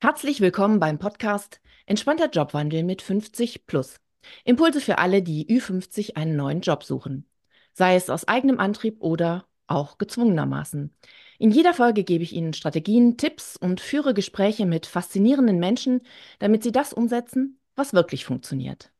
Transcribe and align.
Herzlich 0.00 0.40
willkommen 0.40 0.78
beim 0.78 1.00
Podcast 1.00 1.60
Entspannter 1.84 2.30
Jobwandel 2.30 2.84
mit 2.84 3.02
50 3.02 3.66
plus. 3.66 3.96
Impulse 4.44 4.80
für 4.80 4.98
alle, 4.98 5.22
die 5.22 5.48
Ü50 5.48 6.14
einen 6.14 6.36
neuen 6.36 6.60
Job 6.60 6.84
suchen. 6.84 7.28
Sei 7.72 7.96
es 7.96 8.08
aus 8.08 8.28
eigenem 8.28 8.60
Antrieb 8.60 8.98
oder 9.00 9.48
auch 9.66 9.98
gezwungenermaßen. 9.98 10.94
In 11.40 11.50
jeder 11.50 11.74
Folge 11.74 12.04
gebe 12.04 12.22
ich 12.22 12.32
Ihnen 12.32 12.52
Strategien, 12.52 13.16
Tipps 13.16 13.56
und 13.56 13.80
führe 13.80 14.14
Gespräche 14.14 14.66
mit 14.66 14.86
faszinierenden 14.86 15.58
Menschen, 15.58 16.02
damit 16.38 16.62
Sie 16.62 16.70
das 16.70 16.92
umsetzen, 16.92 17.58
was 17.74 17.92
wirklich 17.92 18.24
funktioniert. 18.24 18.92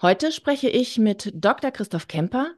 Heute 0.00 0.32
spreche 0.32 0.70
ich 0.70 0.96
mit 0.96 1.30
Dr. 1.34 1.72
Christoph 1.72 2.08
Kemper, 2.08 2.54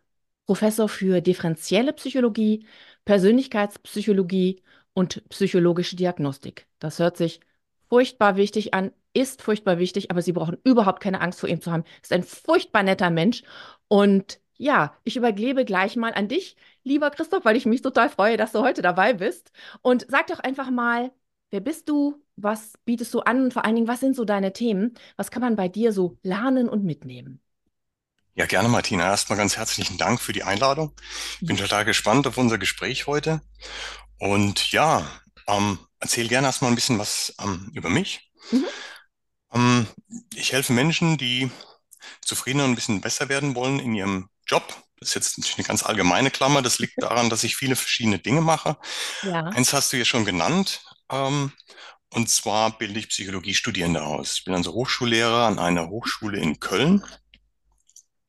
Professor 0.47 0.89
für 0.89 1.21
differenzielle 1.21 1.93
Psychologie, 1.93 2.67
Persönlichkeitspsychologie 3.05 4.62
und 4.95 5.29
psychologische 5.29 5.97
Diagnostik. 5.97 6.67
Das 6.79 6.99
hört 6.99 7.17
sich 7.17 7.41
furchtbar 7.89 8.37
wichtig 8.37 8.75
an, 8.75 8.93
ist 9.13 9.43
furchtbar 9.43 9.79
wichtig, 9.79 10.11
aber 10.11 10.23
Sie 10.23 10.33
brauchen 10.33 10.59
überhaupt 10.65 11.03
keine 11.03 11.21
Angst 11.21 11.41
vor 11.41 11.49
ihm 11.49 11.61
zu 11.61 11.71
haben. 11.71 11.85
Ist 12.03 12.13
ein 12.13 12.23
furchtbar 12.23 12.83
netter 12.83 13.11
Mensch. 13.11 13.43
Und 13.89 14.41
ja, 14.57 14.97
ich 15.05 15.17
übergebe 15.17 15.65
gleich 15.65 15.97
mal 15.97 16.15
an 16.15 16.29
dich, 16.29 16.57
lieber 16.85 17.11
Christoph, 17.11 17.45
weil 17.45 17.57
ich 17.57 17.67
mich 17.67 17.83
total 17.83 18.09
freue, 18.09 18.37
dass 18.37 18.53
du 18.53 18.61
heute 18.61 18.81
dabei 18.81 19.13
bist. 19.13 19.51
Und 19.83 20.07
sag 20.09 20.29
doch 20.29 20.39
einfach 20.39 20.71
mal, 20.71 21.13
wer 21.51 21.61
bist 21.61 21.89
du? 21.89 22.23
Was 22.37 22.73
bietest 22.85 23.13
du 23.13 23.21
an? 23.21 23.45
Und 23.45 23.53
vor 23.53 23.65
allen 23.65 23.75
Dingen, 23.75 23.89
was 23.89 24.01
sind 24.01 24.17
so 24.17 24.25
deine 24.25 24.53
Themen? 24.53 24.95
Was 25.17 25.31
kann 25.31 25.43
man 25.43 25.57
bei 25.57 25.69
dir 25.69 25.93
so 25.93 26.17
lernen 26.23 26.69
und 26.69 26.85
mitnehmen? 26.85 27.41
Ja, 28.35 28.47
gerne, 28.47 28.69
Martina. 28.69 29.05
Erstmal 29.05 29.37
ganz 29.37 29.59
herzlichen 29.59 29.99
Dank 29.99 30.19
für 30.21 30.33
die 30.33 30.43
Einladung. 30.43 30.93
Ich 31.41 31.47
bin 31.47 31.59
total 31.59 31.85
gespannt 31.85 32.27
auf 32.27 32.39
unser 32.39 32.57
Gespräch 32.57 33.07
heute. 33.07 33.43
Und 34.23 34.71
ja, 34.71 35.05
ähm, 35.49 35.81
erzähl 35.99 36.29
gerne 36.29 36.47
erstmal 36.47 36.71
ein 36.71 36.77
bisschen 36.77 37.01
was 37.01 37.35
ähm, 37.41 37.73
über 37.75 37.91
mich. 37.91 38.31
Mhm. 38.53 38.67
Ähm, 39.53 39.87
ich 40.37 40.53
helfe 40.53 40.73
Menschen, 40.73 41.19
die 41.19 41.51
zufriedener 42.21 42.63
und 42.63 42.71
ein 42.71 42.75
bisschen 42.77 43.01
besser 43.01 43.29
werden 43.29 43.57
wollen 43.57 43.81
in 43.81 43.97
ihrem 43.97 44.29
Job. 44.47 44.63
Das 45.01 45.09
ist 45.09 45.15
jetzt 45.17 45.39
natürlich 45.39 45.59
eine 45.59 45.67
ganz 45.67 45.83
allgemeine 45.83 46.31
Klammer. 46.31 46.63
Das 46.63 46.79
liegt 46.79 46.95
daran, 47.03 47.31
dass 47.31 47.43
ich 47.43 47.57
viele 47.57 47.75
verschiedene 47.75 48.21
Dinge 48.21 48.43
mache. 48.43 48.77
Ja. 49.23 49.43
Eins 49.47 49.73
hast 49.73 49.93
du 49.93 49.97
ja 49.97 50.05
schon 50.05 50.25
genannt. 50.25 50.85
Ähm, 51.11 51.51
und 52.11 52.31
zwar 52.31 52.79
bilde 52.79 53.01
ich 53.01 53.09
Psychologie-Studierende 53.09 54.05
aus. 54.05 54.35
Ich 54.35 54.45
bin 54.45 54.55
also 54.55 54.73
Hochschullehrer 54.73 55.49
an 55.49 55.59
einer 55.59 55.89
Hochschule 55.89 56.39
in 56.39 56.61
Köln. 56.61 57.05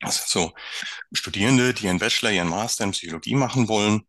Sind 0.02 0.26
so 0.26 0.52
Studierende, 1.12 1.72
die 1.72 1.86
ihren 1.86 2.00
Bachelor, 2.00 2.32
ihren 2.32 2.48
Master 2.48 2.82
in 2.82 2.90
Psychologie 2.90 3.36
machen 3.36 3.68
wollen. 3.68 4.08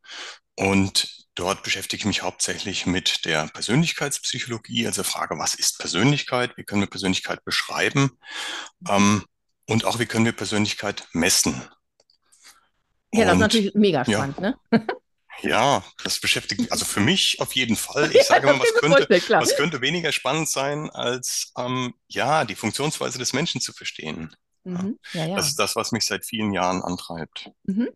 Und 0.55 1.24
Dort 1.35 1.63
beschäftige 1.63 1.99
ich 1.99 2.05
mich 2.05 2.21
hauptsächlich 2.21 2.85
mit 2.85 3.25
der 3.25 3.47
Persönlichkeitspsychologie, 3.47 4.87
also 4.87 5.03
Frage, 5.03 5.37
was 5.37 5.53
ist 5.53 5.79
Persönlichkeit? 5.79 6.55
Wie 6.55 6.63
können 6.63 6.81
wir 6.81 6.89
Persönlichkeit 6.89 7.43
beschreiben? 7.43 8.17
Ähm, 8.89 9.25
und 9.67 9.83
auch, 9.83 9.99
wie 9.99 10.05
können 10.05 10.25
wir 10.25 10.31
Persönlichkeit 10.31 11.07
messen? 11.11 11.61
Ja, 13.13 13.25
das 13.25 13.33
ist 13.33 13.39
natürlich 13.39 13.75
mega 13.75 14.05
spannend, 14.05 14.37
ja, 14.39 14.55
ne? 14.71 14.87
Ja, 15.41 15.83
das 16.03 16.21
beschäftigt 16.21 16.61
mich, 16.61 16.71
also 16.71 16.85
für 16.85 17.01
mich 17.01 17.41
auf 17.41 17.53
jeden 17.53 17.75
Fall. 17.75 18.09
Ich 18.15 18.23
sage 18.23 18.47
mal, 18.47 18.57
was 18.57 18.73
könnte, 18.73 19.07
was 19.33 19.55
könnte 19.57 19.81
weniger 19.81 20.13
spannend 20.13 20.49
sein, 20.49 20.89
als 20.91 21.51
ähm, 21.57 21.93
ja, 22.07 22.45
die 22.45 22.55
Funktionsweise 22.55 23.19
des 23.19 23.33
Menschen 23.33 23.59
zu 23.59 23.73
verstehen. 23.73 24.33
Mhm. 24.63 24.97
Ja, 25.11 25.25
ja. 25.25 25.35
Das 25.35 25.47
ist 25.47 25.59
das, 25.59 25.75
was 25.75 25.91
mich 25.91 26.05
seit 26.05 26.25
vielen 26.25 26.53
Jahren 26.53 26.81
antreibt. 26.81 27.51
Mhm. 27.63 27.89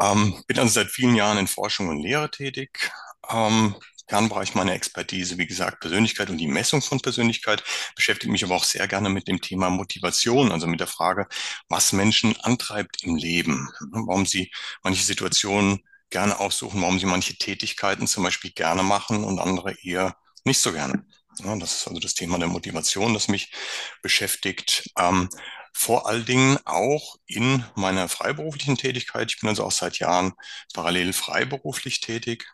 Ähm, 0.00 0.42
bin 0.46 0.58
also 0.58 0.72
seit 0.72 0.88
vielen 0.88 1.14
Jahren 1.14 1.38
in 1.38 1.46
Forschung 1.46 1.88
und 1.88 2.00
Lehre 2.00 2.30
tätig. 2.30 2.90
Ähm, 3.30 3.76
Kernbereich 4.08 4.54
meiner 4.54 4.74
Expertise, 4.74 5.38
wie 5.38 5.46
gesagt, 5.46 5.80
Persönlichkeit 5.80 6.28
und 6.28 6.38
die 6.38 6.48
Messung 6.48 6.82
von 6.82 7.00
Persönlichkeit, 7.00 7.62
beschäftige 7.94 8.30
mich 8.30 8.44
aber 8.44 8.56
auch 8.56 8.64
sehr 8.64 8.86
gerne 8.88 9.08
mit 9.08 9.28
dem 9.28 9.40
Thema 9.40 9.70
Motivation, 9.70 10.52
also 10.52 10.66
mit 10.66 10.80
der 10.80 10.86
Frage, 10.86 11.26
was 11.68 11.92
Menschen 11.92 12.38
antreibt 12.42 13.02
im 13.04 13.16
Leben, 13.16 13.70
warum 13.90 14.26
sie 14.26 14.50
manche 14.82 15.02
Situationen 15.02 15.80
gerne 16.10 16.38
aussuchen, 16.40 16.82
warum 16.82 16.98
sie 16.98 17.06
manche 17.06 17.36
Tätigkeiten 17.36 18.06
zum 18.06 18.24
Beispiel 18.24 18.50
gerne 18.52 18.82
machen 18.82 19.24
und 19.24 19.38
andere 19.38 19.74
eher 19.82 20.14
nicht 20.44 20.58
so 20.60 20.72
gerne. 20.72 21.06
Ja, 21.38 21.56
das 21.56 21.72
ist 21.78 21.88
also 21.88 22.00
das 22.00 22.14
Thema 22.14 22.38
der 22.38 22.48
Motivation, 22.48 23.14
das 23.14 23.28
mich 23.28 23.50
beschäftigt. 24.02 24.90
Ähm, 24.98 25.30
vor 25.72 26.06
allen 26.06 26.24
Dingen 26.24 26.58
auch 26.64 27.16
in 27.26 27.64
meiner 27.74 28.08
freiberuflichen 28.08 28.76
Tätigkeit. 28.76 29.30
Ich 29.30 29.40
bin 29.40 29.48
also 29.48 29.64
auch 29.64 29.72
seit 29.72 29.98
Jahren 29.98 30.32
parallel 30.74 31.12
freiberuflich 31.12 32.00
tätig 32.00 32.46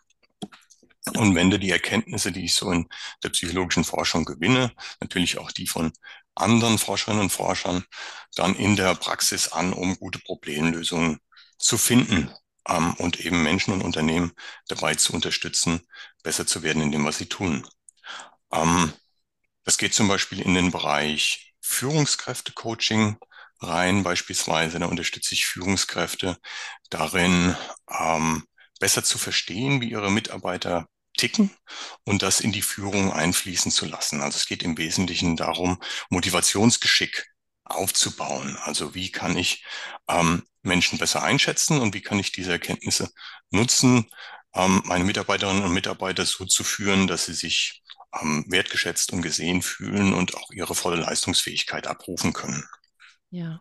und 1.15 1.35
wende 1.35 1.59
die 1.59 1.71
Erkenntnisse, 1.71 2.31
die 2.31 2.45
ich 2.45 2.53
so 2.53 2.71
in 2.71 2.87
der 3.23 3.29
psychologischen 3.29 3.83
Forschung 3.83 4.25
gewinne, 4.25 4.71
natürlich 4.99 5.37
auch 5.37 5.51
die 5.51 5.67
von 5.67 5.91
anderen 6.35 6.77
Forscherinnen 6.77 7.23
und 7.23 7.31
Forschern, 7.31 7.83
dann 8.35 8.55
in 8.55 8.75
der 8.75 8.95
Praxis 8.95 9.49
an, 9.49 9.73
um 9.73 9.97
gute 9.97 10.19
Problemlösungen 10.19 11.19
zu 11.57 11.77
finden 11.77 12.31
ähm, 12.67 12.93
und 12.95 13.19
eben 13.19 13.43
Menschen 13.43 13.73
und 13.73 13.81
Unternehmen 13.81 14.31
dabei 14.67 14.95
zu 14.95 15.13
unterstützen, 15.13 15.81
besser 16.23 16.47
zu 16.47 16.63
werden 16.63 16.81
in 16.81 16.91
dem, 16.91 17.05
was 17.05 17.17
sie 17.17 17.25
tun. 17.25 17.67
Ähm, 18.51 18.93
das 19.63 19.77
geht 19.77 19.93
zum 19.93 20.07
Beispiel 20.07 20.41
in 20.41 20.53
den 20.53 20.71
Bereich 20.71 21.48
Führungskräfte-Coaching 21.69 23.17
rein 23.61 24.03
beispielsweise. 24.03 24.79
Da 24.79 24.87
unterstütze 24.87 25.33
ich 25.35 25.45
Führungskräfte 25.45 26.37
darin, 26.89 27.55
ähm, 27.89 28.43
besser 28.79 29.03
zu 29.03 29.17
verstehen, 29.17 29.81
wie 29.81 29.91
ihre 29.91 30.11
Mitarbeiter 30.11 30.87
ticken 31.17 31.51
und 32.05 32.21
das 32.21 32.39
in 32.39 32.51
die 32.51 32.61
Führung 32.61 33.11
einfließen 33.11 33.71
zu 33.71 33.85
lassen. 33.85 34.21
Also 34.21 34.37
es 34.37 34.47
geht 34.47 34.63
im 34.63 34.77
Wesentlichen 34.77 35.35
darum, 35.35 35.81
Motivationsgeschick 36.09 37.27
aufzubauen. 37.65 38.57
Also 38.63 38.95
wie 38.95 39.11
kann 39.11 39.37
ich 39.37 39.63
ähm, 40.09 40.43
Menschen 40.63 40.97
besser 40.97 41.21
einschätzen 41.23 41.79
und 41.79 41.93
wie 41.93 42.01
kann 42.01 42.19
ich 42.19 42.31
diese 42.31 42.51
Erkenntnisse 42.51 43.09
nutzen, 43.51 44.09
ähm, 44.55 44.81
meine 44.85 45.03
Mitarbeiterinnen 45.03 45.63
und 45.63 45.73
Mitarbeiter 45.73 46.25
so 46.25 46.45
zu 46.45 46.63
führen, 46.63 47.07
dass 47.07 47.25
sie 47.25 47.33
sich 47.33 47.83
ähm, 48.19 48.45
wertgeschätzt 48.47 49.13
und 49.13 49.21
gesehen 49.21 49.61
fühlen 49.61 50.13
und 50.13 50.35
auch 50.35 50.51
ihre 50.51 50.75
volle 50.75 50.97
Leistungsfähigkeit 50.97 51.87
abrufen 51.87 52.33
können. 52.33 52.63
Ja. 53.29 53.59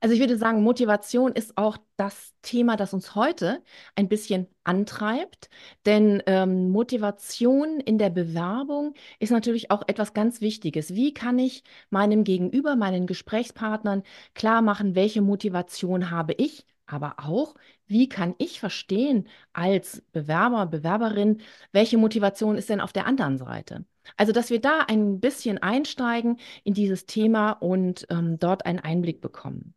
Also 0.00 0.14
ich 0.14 0.20
würde 0.20 0.38
sagen, 0.38 0.62
Motivation 0.62 1.32
ist 1.32 1.56
auch 1.56 1.76
das 1.96 2.32
Thema, 2.42 2.76
das 2.76 2.94
uns 2.94 3.14
heute 3.14 3.62
ein 3.96 4.08
bisschen 4.08 4.46
antreibt. 4.64 5.48
Denn 5.86 6.22
ähm, 6.26 6.70
Motivation 6.70 7.80
in 7.80 7.98
der 7.98 8.10
Bewerbung 8.10 8.94
ist 9.18 9.30
natürlich 9.30 9.70
auch 9.70 9.82
etwas 9.86 10.14
ganz 10.14 10.40
Wichtiges. 10.40 10.94
Wie 10.94 11.14
kann 11.14 11.38
ich 11.38 11.64
meinem 11.90 12.24
Gegenüber, 12.24 12.76
meinen 12.76 13.06
Gesprächspartnern 13.06 14.02
klar 14.34 14.62
machen, 14.62 14.94
welche 14.94 15.22
Motivation 15.22 16.10
habe 16.10 16.34
ich? 16.34 16.64
Aber 16.86 17.16
auch, 17.18 17.54
wie 17.88 18.08
kann 18.08 18.34
ich 18.38 18.60
verstehen 18.60 19.28
als 19.52 20.02
Bewerber, 20.12 20.66
Bewerberin, 20.66 21.40
welche 21.72 21.98
Motivation 21.98 22.56
ist 22.56 22.68
denn 22.68 22.80
auf 22.80 22.92
der 22.92 23.06
anderen 23.06 23.38
Seite? 23.38 23.84
Also, 24.16 24.32
dass 24.32 24.50
wir 24.50 24.60
da 24.60 24.80
ein 24.80 25.20
bisschen 25.20 25.58
einsteigen 25.58 26.38
in 26.64 26.74
dieses 26.74 27.06
Thema 27.06 27.52
und 27.52 28.06
ähm, 28.10 28.38
dort 28.38 28.66
einen 28.66 28.78
Einblick 28.78 29.20
bekommen. 29.20 29.74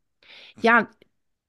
Ja, 0.61 0.89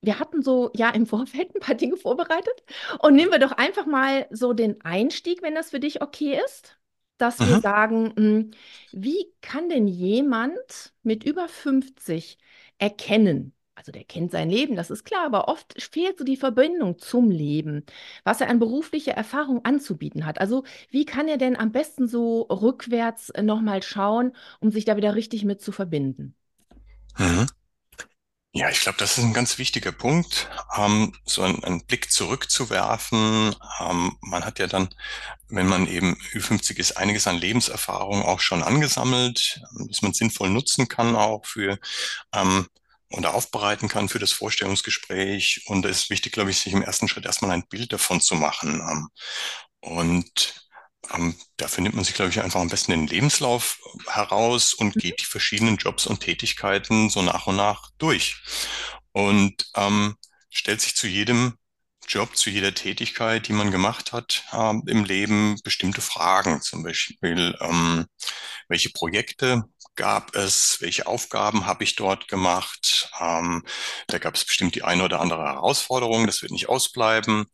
wir 0.00 0.18
hatten 0.18 0.42
so 0.42 0.70
ja 0.74 0.90
im 0.90 1.06
Vorfeld 1.06 1.54
ein 1.54 1.60
paar 1.60 1.74
Dinge 1.74 1.96
vorbereitet 1.96 2.64
und 3.00 3.14
nehmen 3.14 3.32
wir 3.32 3.38
doch 3.38 3.52
einfach 3.52 3.86
mal 3.86 4.26
so 4.30 4.52
den 4.52 4.80
Einstieg, 4.82 5.42
wenn 5.42 5.54
das 5.54 5.70
für 5.70 5.80
dich 5.80 6.02
okay 6.02 6.40
ist, 6.44 6.78
dass 7.18 7.38
wir 7.46 7.56
sagen, 7.60 8.12
hm, 8.16 8.50
wie 8.90 9.32
kann 9.42 9.68
denn 9.68 9.86
jemand 9.86 10.92
mit 11.02 11.24
über 11.24 11.48
50 11.48 12.38
erkennen, 12.78 13.54
also 13.82 13.90
der 13.90 14.04
kennt 14.04 14.30
sein 14.30 14.48
Leben, 14.48 14.76
das 14.76 14.90
ist 14.92 15.02
klar, 15.02 15.26
aber 15.26 15.48
oft 15.48 15.74
fehlt 15.82 16.16
so 16.16 16.24
die 16.24 16.36
Verbindung 16.36 16.98
zum 16.98 17.32
Leben, 17.32 17.84
was 18.22 18.40
er 18.40 18.48
an 18.48 18.60
beruflicher 18.60 19.10
Erfahrung 19.10 19.64
anzubieten 19.64 20.24
hat. 20.24 20.40
Also 20.40 20.62
wie 20.90 21.04
kann 21.04 21.26
er 21.26 21.36
denn 21.36 21.56
am 21.56 21.72
besten 21.72 22.06
so 22.06 22.42
rückwärts 22.42 23.30
äh, 23.30 23.42
nochmal 23.42 23.82
schauen, 23.82 24.36
um 24.60 24.70
sich 24.70 24.84
da 24.84 24.96
wieder 24.96 25.16
richtig 25.16 25.44
mit 25.44 25.60
zu 25.60 25.72
verbinden? 25.72 26.36
Mhm. 27.18 27.48
Ja, 28.54 28.70
ich 28.70 28.82
glaube, 28.82 28.98
das 28.98 29.18
ist 29.18 29.24
ein 29.24 29.32
ganz 29.32 29.58
wichtiger 29.58 29.90
Punkt, 29.90 30.48
ähm, 30.76 31.12
so 31.24 31.42
einen, 31.42 31.64
einen, 31.64 31.84
Blick 31.84 32.12
zurückzuwerfen. 32.12 33.56
Ähm, 33.80 34.16
man 34.20 34.44
hat 34.44 34.60
ja 34.60 34.68
dann, 34.68 34.94
wenn 35.48 35.66
man 35.66 35.88
eben 35.88 36.14
Ü50 36.34 36.78
ist, 36.78 36.98
einiges 36.98 37.26
an 37.26 37.38
Lebenserfahrung 37.38 38.22
auch 38.22 38.40
schon 38.40 38.62
angesammelt, 38.62 39.60
dass 39.88 40.02
man 40.02 40.12
sinnvoll 40.12 40.50
nutzen 40.50 40.86
kann 40.86 41.16
auch 41.16 41.46
für 41.46 41.78
ähm, 42.32 42.68
oder 43.12 43.34
aufbereiten 43.34 43.88
kann 43.88 44.08
für 44.08 44.18
das 44.18 44.32
Vorstellungsgespräch. 44.32 45.62
Und 45.66 45.84
es 45.86 46.00
ist 46.02 46.10
wichtig, 46.10 46.32
glaube 46.32 46.50
ich, 46.50 46.58
sich 46.58 46.72
im 46.72 46.82
ersten 46.82 47.08
Schritt 47.08 47.26
erstmal 47.26 47.52
ein 47.52 47.66
Bild 47.68 47.92
davon 47.92 48.20
zu 48.20 48.34
machen. 48.34 48.80
Ähm, 48.80 49.08
und 49.80 50.62
ähm, 51.14 51.34
dafür 51.56 51.82
nimmt 51.82 51.96
man 51.96 52.04
sich, 52.04 52.14
glaube 52.14 52.30
ich, 52.30 52.40
einfach 52.40 52.60
am 52.60 52.68
besten 52.68 52.92
den 52.92 53.06
Lebenslauf 53.06 53.78
heraus 54.06 54.74
und 54.74 54.94
geht 54.94 55.20
die 55.20 55.26
verschiedenen 55.26 55.76
Jobs 55.76 56.06
und 56.06 56.20
Tätigkeiten 56.20 57.10
so 57.10 57.22
nach 57.22 57.46
und 57.46 57.56
nach 57.56 57.90
durch. 57.98 58.36
Und 59.12 59.66
ähm, 59.76 60.16
stellt 60.50 60.80
sich 60.80 60.94
zu 60.96 61.06
jedem 61.06 61.54
Job, 62.08 62.36
zu 62.36 62.50
jeder 62.50 62.74
Tätigkeit, 62.74 63.48
die 63.48 63.52
man 63.52 63.70
gemacht 63.70 64.12
hat, 64.12 64.44
äh, 64.52 64.74
im 64.86 65.04
Leben 65.04 65.58
bestimmte 65.64 66.00
Fragen. 66.00 66.60
Zum 66.62 66.82
Beispiel, 66.82 67.56
ähm, 67.60 68.06
welche 68.68 68.90
Projekte 68.90 69.64
gab 69.94 70.34
es, 70.36 70.78
welche 70.80 71.06
Aufgaben 71.06 71.66
habe 71.66 71.84
ich 71.84 71.96
dort 71.96 72.28
gemacht. 72.28 73.10
Ähm, 73.20 73.62
da 74.06 74.18
gab 74.18 74.34
es 74.34 74.44
bestimmt 74.44 74.74
die 74.74 74.82
eine 74.84 75.04
oder 75.04 75.20
andere 75.20 75.44
Herausforderung, 75.44 76.26
das 76.26 76.42
wird 76.42 76.52
nicht 76.52 76.68
ausbleiben. 76.68 77.46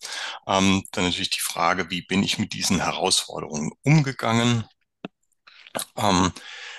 Ähm, 0.47 0.85
dann 0.93 1.05
natürlich 1.05 1.31
die 1.31 1.41
Frage, 1.41 1.91
wie 1.91 2.03
bin 2.03 2.23
ich 2.23 2.39
mit 2.39 2.53
diesen 2.53 2.81
Herausforderungen 2.81 3.73
umgegangen? 3.83 4.65
Ähm, 5.97 6.33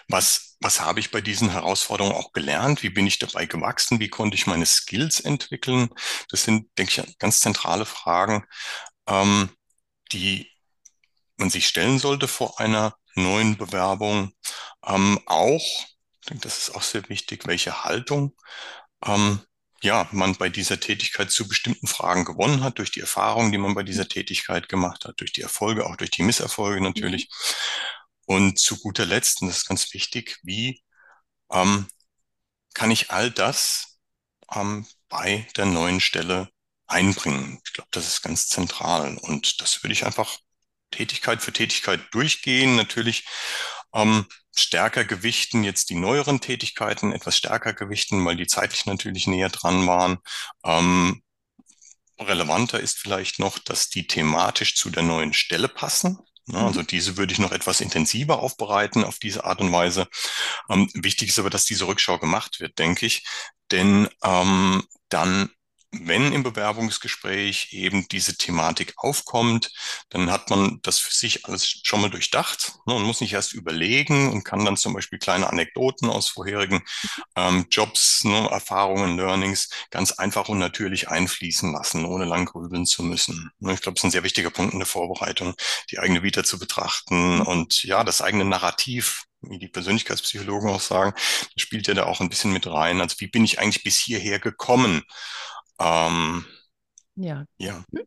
was, 0.08 0.58
was 0.62 0.80
habe 0.82 1.00
ich 1.00 1.12
bei 1.12 1.22
diesen 1.22 1.52
Herausforderungen 1.52 2.16
auch 2.16 2.32
gelernt? 2.34 2.84
Wie 2.84 2.90
bin 2.90 3.08
ich 3.08 3.20
dabei 3.20 3.46
gewachsen? 3.46 4.00
Wie 4.00 4.10
konnte 4.10 4.36
ich 4.36 4.48
meine 4.48 4.66
Skills 4.66 5.20
entwickeln? 5.20 5.90
Das 6.30 6.44
sind, 6.44 6.68
denke 6.78 7.02
ich, 7.08 7.18
ganz 7.20 7.42
zentrale 7.42 7.86
Fragen, 7.86 8.46
ähm, 9.08 9.50
die 10.12 10.50
man 11.38 11.50
sich 11.50 11.68
stellen 11.68 12.00
sollte 12.00 12.28
vor 12.28 12.60
einer 12.60 12.96
neuen 13.16 13.58
Bewerbung. 13.58 14.34
Ähm, 14.86 15.20
auch, 15.26 15.64
ich 16.22 16.28
denke, 16.30 16.44
das 16.44 16.58
ist 16.60 16.76
auch 16.76 16.84
sehr 16.84 17.08
wichtig, 17.10 17.48
welche 17.48 17.84
Haltung 17.84 18.36
ähm, 19.06 19.42
ja, 19.82 20.08
man 20.12 20.36
bei 20.36 20.50
dieser 20.50 20.80
Tätigkeit 20.80 21.32
zu 21.32 21.48
bestimmten 21.48 21.88
Fragen 21.88 22.26
gewonnen 22.26 22.64
hat, 22.64 22.80
durch 22.80 22.92
die 22.92 23.00
Erfahrungen, 23.00 23.52
die 23.52 23.58
man 23.58 23.76
bei 23.76 23.84
dieser 23.84 24.08
Tätigkeit 24.08 24.68
gemacht 24.70 25.06
hat, 25.06 25.20
durch 25.22 25.32
die 25.32 25.42
Erfolge, 25.42 25.86
auch 25.86 25.96
durch 25.96 26.12
die 26.12 26.24
Misserfolge 26.24 26.82
natürlich. 26.82 27.30
Und 28.26 28.60
zu 28.60 28.78
guter 28.80 29.06
Letzt, 29.06 29.42
und 29.42 29.48
das 29.48 29.60
ist 29.60 29.68
ganz 29.68 29.94
wichtig, 29.94 30.40
wie 30.44 30.82
ähm, 31.52 31.88
kann 32.74 32.92
ich 32.92 33.12
all 33.12 33.32
das 33.32 34.00
ähm, 34.54 34.86
bei 35.10 35.48
der 35.58 35.66
neuen 35.66 36.00
Stelle 36.02 36.50
einbringen? 36.88 37.60
Ich 37.66 37.74
glaube, 37.74 37.90
das 37.92 38.08
ist 38.08 38.22
ganz 38.22 38.48
zentral. 38.50 39.18
Und 39.18 39.62
das 39.62 39.84
würde 39.84 39.94
ich 39.94 40.06
einfach 40.06 40.38
Tätigkeit 40.92 41.42
für 41.42 41.54
Tätigkeit 41.54 42.02
durchgehen. 42.12 42.76
Natürlich 42.76 43.26
ähm, 43.94 44.26
stärker 44.56 45.06
gewichten 45.06 45.64
jetzt 45.64 45.90
die 45.90 45.96
neueren 45.96 46.42
Tätigkeiten, 46.42 47.14
etwas 47.14 47.38
stärker 47.38 47.74
gewichten, 47.74 48.24
weil 48.26 48.36
die 48.36 48.48
zeitlich 48.48 48.86
natürlich 48.86 49.28
näher 49.28 49.50
dran 49.50 49.88
waren. 49.88 50.20
Ähm, 50.64 51.22
relevanter 52.20 52.80
ist 52.80 53.00
vielleicht 53.00 53.40
noch, 53.40 53.60
dass 53.60 53.90
die 53.90 54.08
thematisch 54.08 54.76
zu 54.76 54.90
der 54.90 55.04
neuen 55.04 55.34
Stelle 55.34 55.68
passen. 55.70 56.20
Ja, 56.48 56.66
also 56.66 56.82
diese 56.82 57.16
würde 57.16 57.32
ich 57.32 57.40
noch 57.40 57.52
etwas 57.52 57.80
intensiver 57.80 58.40
aufbereiten 58.40 59.04
auf 59.04 59.20
diese 59.20 59.44
Art 59.44 59.62
und 59.62 59.72
Weise. 59.72 60.08
Ähm, 60.70 60.90
wichtig 60.96 61.30
ist 61.30 61.40
aber, 61.40 61.52
dass 61.52 61.66
diese 61.66 61.88
Rückschau 61.88 62.18
gemacht 62.18 62.60
wird, 62.60 62.80
denke 62.80 63.06
ich, 63.06 63.24
denn 63.72 64.10
ähm, 64.24 64.84
dann 65.10 65.52
wenn 65.92 66.34
im 66.34 66.44
Bewerbungsgespräch 66.44 67.70
eben 67.72 68.08
diese 68.10 68.38
Thematik 68.38 68.94
aufkommt, 68.98 69.72
dann 70.10 70.32
hat 70.32 70.50
man 70.50 70.80
das 70.84 71.00
für 71.00 71.14
sich 71.14 71.46
alles 71.46 71.82
schon 71.84 72.02
mal 72.02 72.10
durchdacht 72.12 72.74
ne, 72.86 72.94
und 72.94 73.04
muss 73.04 73.22
nicht 73.22 73.34
erst 73.34 73.54
überlegen 73.54 74.32
und 74.32 74.44
kann 74.44 74.66
dann 74.66 74.78
zum 74.78 74.94
Beispiel 74.94 75.18
kleine 75.18 75.50
Anekdoten 75.50 76.10
aus 76.10 76.30
vorherigen 76.30 76.84
ähm, 77.36 77.66
Jobs, 77.72 78.24
ne, 78.24 78.50
Erfahrungen, 78.50 79.18
Learnings 79.18 79.70
ganz 79.90 80.12
einfach 80.12 80.48
und 80.50 80.60
natürlich 80.60 81.10
einfließen 81.10 81.74
lassen, 81.74 82.06
ohne 82.06 82.26
lang 82.26 82.46
grübeln 82.46 82.86
zu 82.86 83.02
müssen. 83.04 83.50
Ne, 83.60 83.74
ich 83.74 83.82
glaube, 83.82 83.96
es 83.96 84.02
ist 84.02 84.06
ein 84.06 84.12
sehr 84.12 84.24
wichtiger 84.24 84.52
Punkt 84.52 84.74
in 84.74 84.80
der 84.80 84.88
Vorbereitung, 84.88 85.56
die 85.90 86.00
eigene 86.00 86.22
Vita 86.22 86.44
zu 86.44 86.60
betrachten 86.60 87.42
und 87.42 87.84
ja, 87.84 88.04
das 88.04 88.22
eigene 88.22 88.46
Narrativ 88.46 89.24
wie 89.42 89.58
die 89.58 89.70
Persönlichkeitspsychologen 89.70 90.70
auch 90.70 90.82
sagen, 90.82 91.14
das 91.16 91.62
spielt 91.62 91.88
ja 91.88 91.94
da 91.94 92.04
auch 92.06 92.20
ein 92.20 92.30
bisschen 92.30 92.52
mit 92.52 92.68
rein. 92.68 93.00
Also 93.00 93.16
wie 93.20 93.28
bin 93.28 93.46
ich 93.46 93.60
eigentlich 93.60 93.84
bis 93.84 93.98
hierher 93.98 94.38
gekommen? 94.38 95.04
Ähm, 95.80 96.46
Ja. 97.16 97.46
ja. 97.58 97.84
Hm? 97.94 98.04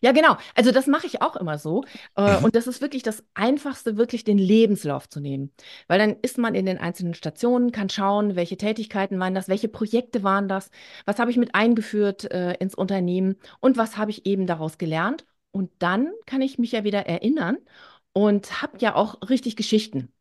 Ja, 0.00 0.12
genau. 0.12 0.36
Also 0.54 0.72
das 0.72 0.86
mache 0.86 1.06
ich 1.06 1.20
auch 1.22 1.36
immer 1.36 1.58
so. 1.58 1.84
Äh, 2.16 2.38
Mhm. 2.38 2.44
Und 2.46 2.56
das 2.56 2.66
ist 2.66 2.80
wirklich 2.80 3.02
das 3.02 3.22
Einfachste, 3.34 3.96
wirklich 3.98 4.24
den 4.24 4.38
Lebenslauf 4.38 5.08
zu 5.08 5.20
nehmen. 5.20 5.52
Weil 5.88 5.98
dann 5.98 6.16
ist 6.22 6.38
man 6.38 6.54
in 6.54 6.64
den 6.66 6.78
einzelnen 6.78 7.14
Stationen, 7.14 7.70
kann 7.72 7.90
schauen, 7.90 8.34
welche 8.36 8.56
Tätigkeiten 8.56 9.18
waren 9.20 9.34
das, 9.34 9.48
welche 9.48 9.68
Projekte 9.68 10.22
waren 10.22 10.48
das, 10.48 10.70
was 11.04 11.18
habe 11.18 11.30
ich 11.30 11.36
mit 11.36 11.54
eingeführt 11.54 12.30
äh, 12.32 12.54
ins 12.54 12.74
Unternehmen 12.74 13.36
und 13.60 13.76
was 13.76 13.96
habe 13.98 14.10
ich 14.10 14.24
eben 14.26 14.46
daraus 14.46 14.78
gelernt. 14.78 15.26
Und 15.50 15.70
dann 15.80 16.12
kann 16.26 16.40
ich 16.42 16.58
mich 16.58 16.72
ja 16.72 16.82
wieder 16.84 17.06
erinnern 17.06 17.58
und 18.12 18.62
habe 18.62 18.78
ja 18.78 18.94
auch 18.94 19.28
richtig 19.28 19.56
Geschichten. 19.56 20.12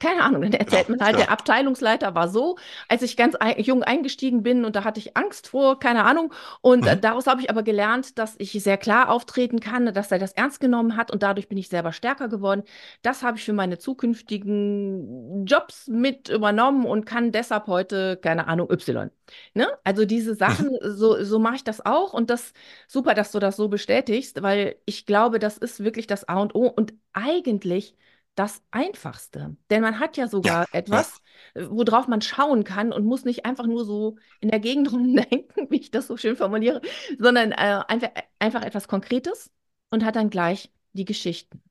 Keine 0.00 0.24
Ahnung, 0.24 0.42
dann 0.42 0.52
erzählt 0.54 0.88
man 0.88 0.98
halt, 1.00 1.18
genau. 1.18 1.20
der 1.20 1.30
Abteilungsleiter 1.30 2.12
war 2.16 2.28
so, 2.28 2.56
als 2.88 3.02
ich 3.02 3.16
ganz 3.16 3.36
ei- 3.38 3.60
jung 3.60 3.84
eingestiegen 3.84 4.42
bin 4.42 4.64
und 4.64 4.74
da 4.74 4.82
hatte 4.82 4.98
ich 4.98 5.16
Angst 5.16 5.46
vor, 5.48 5.78
keine 5.78 6.02
Ahnung. 6.04 6.34
Und 6.60 6.86
äh, 6.88 6.96
Mhm. 6.96 7.00
daraus 7.00 7.28
habe 7.28 7.42
ich 7.42 7.48
aber 7.48 7.62
gelernt, 7.62 8.18
dass 8.18 8.34
ich 8.38 8.50
sehr 8.60 8.76
klar 8.76 9.08
auftreten 9.08 9.60
kann, 9.60 9.94
dass 9.94 10.10
er 10.10 10.18
das 10.18 10.32
ernst 10.32 10.58
genommen 10.58 10.96
hat 10.96 11.12
und 11.12 11.22
dadurch 11.22 11.48
bin 11.48 11.58
ich 11.58 11.68
selber 11.68 11.92
stärker 11.92 12.26
geworden. 12.28 12.64
Das 13.02 13.22
habe 13.22 13.38
ich 13.38 13.44
für 13.44 13.52
meine 13.52 13.78
zukünftigen 13.78 15.46
Jobs 15.46 15.86
mit 15.86 16.28
übernommen 16.28 16.84
und 16.84 17.06
kann 17.06 17.30
deshalb 17.30 17.68
heute, 17.68 18.16
keine 18.16 18.48
Ahnung, 18.48 18.68
Y. 18.72 19.10
Ne? 19.54 19.68
Also 19.84 20.04
diese 20.06 20.34
Mhm. 20.46 20.58
Sachen, 20.58 20.70
so, 20.82 21.22
so 21.22 21.38
mache 21.38 21.54
ich 21.56 21.64
das 21.64 21.84
auch 21.86 22.12
und 22.14 22.30
das 22.30 22.52
super, 22.88 23.14
dass 23.14 23.30
du 23.30 23.38
das 23.38 23.54
so 23.56 23.68
bestätigst, 23.68 24.42
weil 24.42 24.76
ich 24.86 25.06
glaube, 25.06 25.38
das 25.38 25.56
ist 25.56 25.84
wirklich 25.84 26.08
das 26.08 26.28
A 26.28 26.40
und 26.40 26.54
O 26.56 26.66
und 26.66 26.94
eigentlich 27.12 27.94
das 28.38 28.62
Einfachste. 28.70 29.56
Denn 29.70 29.82
man 29.82 29.98
hat 30.00 30.16
ja 30.16 30.28
Ja, 30.42 30.52
sogar 30.52 30.66
ja. 30.90 31.04
etwas, 31.04 31.20
äh, 31.54 31.64
worauf 31.68 32.06
man 32.08 32.20
schauen 32.22 32.64
kann 32.64 32.92
und 32.92 33.04
muss 33.06 33.24
nicht 33.24 33.44
einfach 33.46 33.66
nur 33.66 33.84
so 33.84 34.16
in 34.40 34.50
der 34.50 34.60
Gegend 34.60 34.92
rumdenken, 34.92 35.68
wie 35.70 35.80
ich 35.80 35.90
das 35.90 36.06
so 36.06 36.16
schön 36.16 36.36
formuliere, 36.36 36.80
sondern 37.18 37.52
äh, 37.52 37.82
einfach, 37.88 38.10
einfach 38.38 38.62
etwas 38.62 38.88
Konkretes 38.88 39.50
und 39.90 40.04
hat 40.04 40.16
dann 40.16 40.30
gleich 40.30 40.70
die 40.92 41.04
Geschichten. 41.04 41.62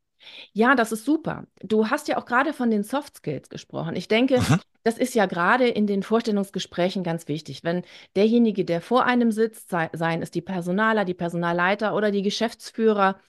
Ja, 0.54 0.76
das 0.76 0.92
ist 0.92 1.06
super. 1.06 1.46
Du 1.62 1.90
hast 1.90 2.08
ja 2.08 2.18
auch 2.18 2.26
gerade 2.26 2.54
von 2.54 2.72
den 2.72 2.84
Soft 2.84 3.18
Skills 3.18 3.50
gesprochen. 3.50 3.96
Ich 3.96 4.08
denke, 4.08 4.44
Mhm. 4.50 4.58
das 4.84 4.98
ist 4.98 5.16
ja 5.16 5.26
gerade 5.26 5.68
in 5.68 5.88
den 5.88 6.04
Vorstellungsgesprächen 6.04 7.04
ganz 7.04 7.28
wichtig. 7.28 7.64
Wenn 7.64 7.84
derjenige, 8.16 8.66
der 8.66 8.82
vor 8.82 9.06
einem 9.06 9.32
sitzt, 9.32 9.70
sei, 9.70 9.90
seien 9.94 10.22
es 10.22 10.32
die 10.32 10.42
Personaler, 10.42 11.06
die 11.06 11.14
Personalleiter 11.14 11.96
oder 11.96 12.12
die 12.12 12.22
Geschäftsführer, 12.22 13.20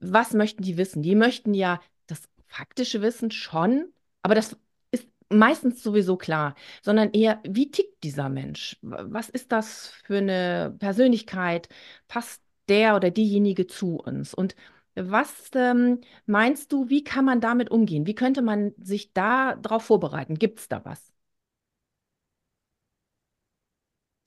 was 0.00 0.32
möchten 0.34 0.62
die 0.62 0.76
wissen? 0.76 1.02
Die 1.02 1.14
möchten 1.14 1.54
ja 1.54 1.80
faktische 2.56 3.02
Wissen 3.02 3.30
schon, 3.30 3.92
aber 4.22 4.34
das 4.34 4.56
ist 4.90 5.08
meistens 5.30 5.82
sowieso 5.82 6.16
klar, 6.16 6.54
sondern 6.82 7.10
eher, 7.12 7.40
wie 7.44 7.70
tickt 7.70 8.02
dieser 8.04 8.28
Mensch? 8.28 8.78
Was 8.82 9.28
ist 9.28 9.52
das 9.52 9.88
für 10.04 10.18
eine 10.18 10.74
Persönlichkeit? 10.78 11.68
Passt 12.08 12.42
der 12.68 12.96
oder 12.96 13.10
diejenige 13.10 13.66
zu 13.66 13.96
uns? 13.98 14.34
Und 14.34 14.56
was 14.94 15.50
ähm, 15.54 16.00
meinst 16.26 16.72
du, 16.72 16.88
wie 16.88 17.04
kann 17.04 17.24
man 17.24 17.40
damit 17.40 17.70
umgehen? 17.70 18.06
Wie 18.06 18.14
könnte 18.14 18.42
man 18.42 18.72
sich 18.78 19.12
da 19.12 19.54
drauf 19.56 19.84
vorbereiten? 19.84 20.38
Gibt 20.38 20.60
es 20.60 20.68
da 20.68 20.84
was? 20.84 21.12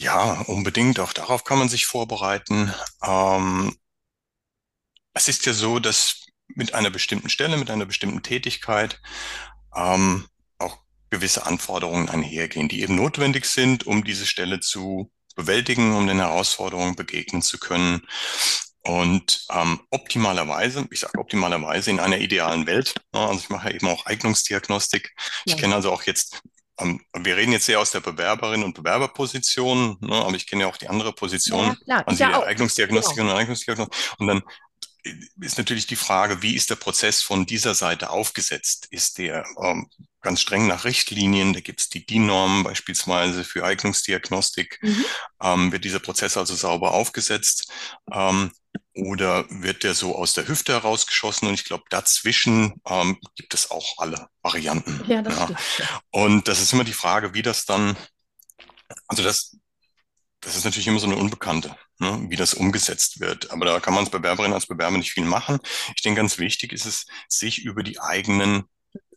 Ja, 0.02 0.42
unbedingt. 0.48 1.00
Auch 1.00 1.14
darauf 1.14 1.44
kann 1.46 1.60
man 1.60 1.70
sich 1.70 1.86
vorbereiten. 1.86 2.74
Ähm, 3.04 3.76
es 5.14 5.28
ist 5.28 5.46
ja 5.46 5.54
so, 5.54 5.80
dass 5.80 6.26
mit 6.56 6.74
einer 6.74 6.90
bestimmten 6.90 7.30
Stelle, 7.30 7.58
mit 7.58 7.70
einer 7.70 7.86
bestimmten 7.86 8.24
Tätigkeit 8.24 9.00
ähm, 9.76 10.26
auch 10.58 10.78
gewisse 11.10 11.46
Anforderungen 11.46 12.10
einhergehen, 12.10 12.70
die 12.70 12.82
eben 12.82 12.96
notwendig 12.96 13.46
sind, 13.46 13.86
um 13.88 14.04
diese 14.04 14.26
Stelle 14.26 14.60
zu 14.60 15.12
bewältigen, 15.36 15.96
um 15.96 16.08
den 16.08 16.20
Herausforderungen 16.20 16.96
begegnen 16.96 17.42
zu 17.42 17.58
können. 17.60 18.02
Und 18.82 19.46
ähm, 19.52 19.82
optimalerweise, 19.92 20.88
ich 20.90 21.02
sage 21.02 21.20
optimalerweise 21.20 21.92
in 21.92 22.00
einer 22.00 22.18
idealen 22.18 22.66
Welt, 22.66 22.96
ne, 23.14 23.20
also 23.20 23.40
ich 23.40 23.50
mache 23.50 23.70
ja 23.70 23.76
eben 23.76 23.88
auch 23.88 24.06
Eignungsdiagnostik. 24.06 25.14
Ich 25.46 25.54
Ja, 25.54 25.60
kenne 25.60 25.76
also 25.76 25.92
auch 25.92 26.04
jetzt, 26.04 26.42
ähm, 26.80 27.02
wir 27.14 27.38
reden 27.38 27.52
jetzt 27.52 27.66
sehr 27.66 27.80
aus 27.80 27.92
der 27.92 28.00
Bewerberin 28.00 28.64
und 28.64 28.76
Bewerberposition, 28.76 29.98
ne, 30.00 30.16
aber 30.16 30.36
ich 30.36 30.48
kenne 30.48 30.64
ja 30.64 30.68
auch 30.70 30.78
die 30.78 30.88
andere 30.88 31.10
ja, 31.10 31.14
ja, 31.14 31.16
Position, 31.16 31.78
klar. 31.84 32.02
Ich 32.02 32.08
also 32.08 32.18
die 32.18 32.22
ja 32.22 32.28
auch. 32.30 32.32
Genau. 33.16 33.32
Und 33.32 33.38
Eignungsdiagnostik. 33.38 34.18
Und 34.18 34.28
dann 34.28 34.42
ist 35.40 35.58
natürlich 35.58 35.88
die 35.88 35.96
Frage, 35.96 36.42
wie 36.42 36.56
ist 36.56 36.70
der 36.70 36.76
Prozess 36.76 37.22
von 37.22 37.46
dieser 37.46 37.76
Seite 37.76 38.10
aufgesetzt? 38.10 38.88
Ist 38.92 39.18
der 39.18 39.46
ähm, 39.64 39.88
ganz 40.22 40.42
streng 40.42 40.68
nach 40.68 40.86
Richtlinien? 40.86 41.54
Da 41.54 41.62
gibt 41.62 41.80
es 41.82 41.90
die 41.90 42.06
DIN-Normen 42.06 42.64
beispielsweise 42.64 43.44
für 43.44 43.64
Eignungsdiagnostik. 43.64 44.80
Mhm. 44.82 45.06
Ähm, 45.42 45.72
wird 45.72 45.86
dieser 45.86 46.00
Prozess 46.00 46.38
also 46.38 46.56
sauber 46.56 46.92
aufgesetzt? 46.94 47.72
Ähm, 48.12 48.52
oder 48.94 49.46
wird 49.50 49.84
der 49.84 49.94
so 49.94 50.16
aus 50.16 50.34
der 50.34 50.48
Hüfte 50.48 50.74
herausgeschossen? 50.74 51.48
Und 51.48 51.54
ich 51.54 51.66
glaube, 51.66 51.84
dazwischen 51.90 52.74
ähm, 52.86 53.18
gibt 53.36 53.54
es 53.54 53.72
auch 53.72 53.98
alle 53.98 54.28
Varianten. 54.42 55.02
Ja, 55.08 55.22
das 55.22 55.36
Ja. 55.38 55.44
stimmt. 55.46 55.60
Und 56.12 56.48
das 56.48 56.62
ist 56.62 56.74
immer 56.74 56.84
die 56.84 56.94
Frage, 56.94 57.34
wie 57.34 57.42
das 57.42 57.66
dann, 57.66 57.96
also 59.08 59.24
das, 59.24 59.58
das 60.42 60.56
ist 60.56 60.64
natürlich 60.66 60.88
immer 60.88 61.00
so 61.00 61.08
eine 61.08 61.18
Unbekannte, 61.18 61.76
ne, 62.00 62.26
wie 62.30 62.36
das 62.36 62.54
umgesetzt 62.54 63.20
wird. 63.20 63.52
Aber 63.52 63.66
da 63.66 63.80
kann 63.80 63.94
man 63.94 64.04
als 64.06 64.12
Bewerberin, 64.12 64.54
als 64.54 64.68
Bewerber 64.68 64.98
nicht 64.98 65.12
viel 65.12 65.26
machen. 65.26 65.60
Ich 65.96 66.02
denke, 66.02 66.20
ganz 66.22 66.38
wichtig 66.38 66.72
ist 66.74 66.86
es, 66.86 67.06
sich 67.28 67.60
über 67.64 67.84
die 67.84 68.00
eigenen 68.00 68.64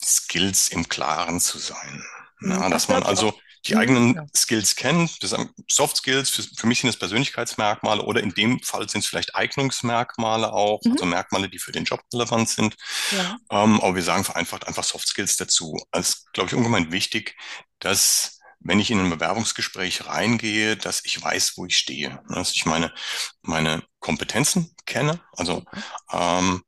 Skills 0.03 0.69
im 0.69 0.89
Klaren 0.89 1.41
zu 1.41 1.59
sein. 1.59 2.05
Mhm. 2.41 2.51
Ja, 2.51 2.69
Das 2.69 2.83
dass 2.83 2.89
man 2.89 3.03
also, 3.05 3.39
die 3.67 3.77
Mhm, 3.77 3.77
eigenen 3.77 4.17
genau. 4.17 4.29
Skills 4.37 4.75
das 5.21 5.31
sind 5.31 5.51
Soft 5.71 5.97
Skills, 5.99 6.31
für, 6.31 6.43
für 6.43 6.67
mich 6.67 6.81
sind 6.81 6.91
es 6.91 6.99
Persönlichkeitsmerkmale 6.99 8.03
oder 8.03 8.21
in 8.21 8.35
dem 8.35 8.61
Fall 8.61 8.89
sind 8.89 9.03
es 9.05 9.07
vielleicht 9.07 9.37
Eignungsmerkmale 9.37 10.53
auch, 10.53 10.83
also 10.91 11.05
Mhm, 11.05 11.07
Merkmale, 11.07 11.49
die 11.49 11.61
für 11.61 11.71
den 11.71 11.85
Job 11.85 12.01
relevant 12.13 12.49
sind. 12.49 12.75
ja. 13.11 13.39
Ähm, 13.51 13.81
aber 13.81 13.95
wir 13.95 14.03
sagen 14.03 14.25
vereinfacht 14.25 14.67
einfach 14.67 14.85
Soft 14.85 15.09
Skills 15.09 15.37
dazu. 15.37 15.77
Es 15.93 16.09
ist, 16.11 16.33
glaube 16.33 16.49
ich, 16.51 16.55
ungemein 16.57 16.93
wichtig, 16.93 17.37
dass 17.79 18.39
wenn 18.65 18.81
ich 18.81 18.91
in 18.91 19.01
ein 19.01 19.11
Bewerbungsgespräch 19.11 20.07
reingehe, 20.07 20.77
dass 20.77 21.05
ich 21.05 21.23
weiß, 21.23 21.55
wo 21.57 21.67
ich 21.67 21.77
stehe. 21.77 22.23
Dass 22.29 22.53
ich 22.53 22.67
meine, 22.67 22.93
meine 23.43 23.83
Kompetenzen 24.01 24.75
kenne, 24.87 25.21
also 25.33 25.65
ähm, 26.13 26.63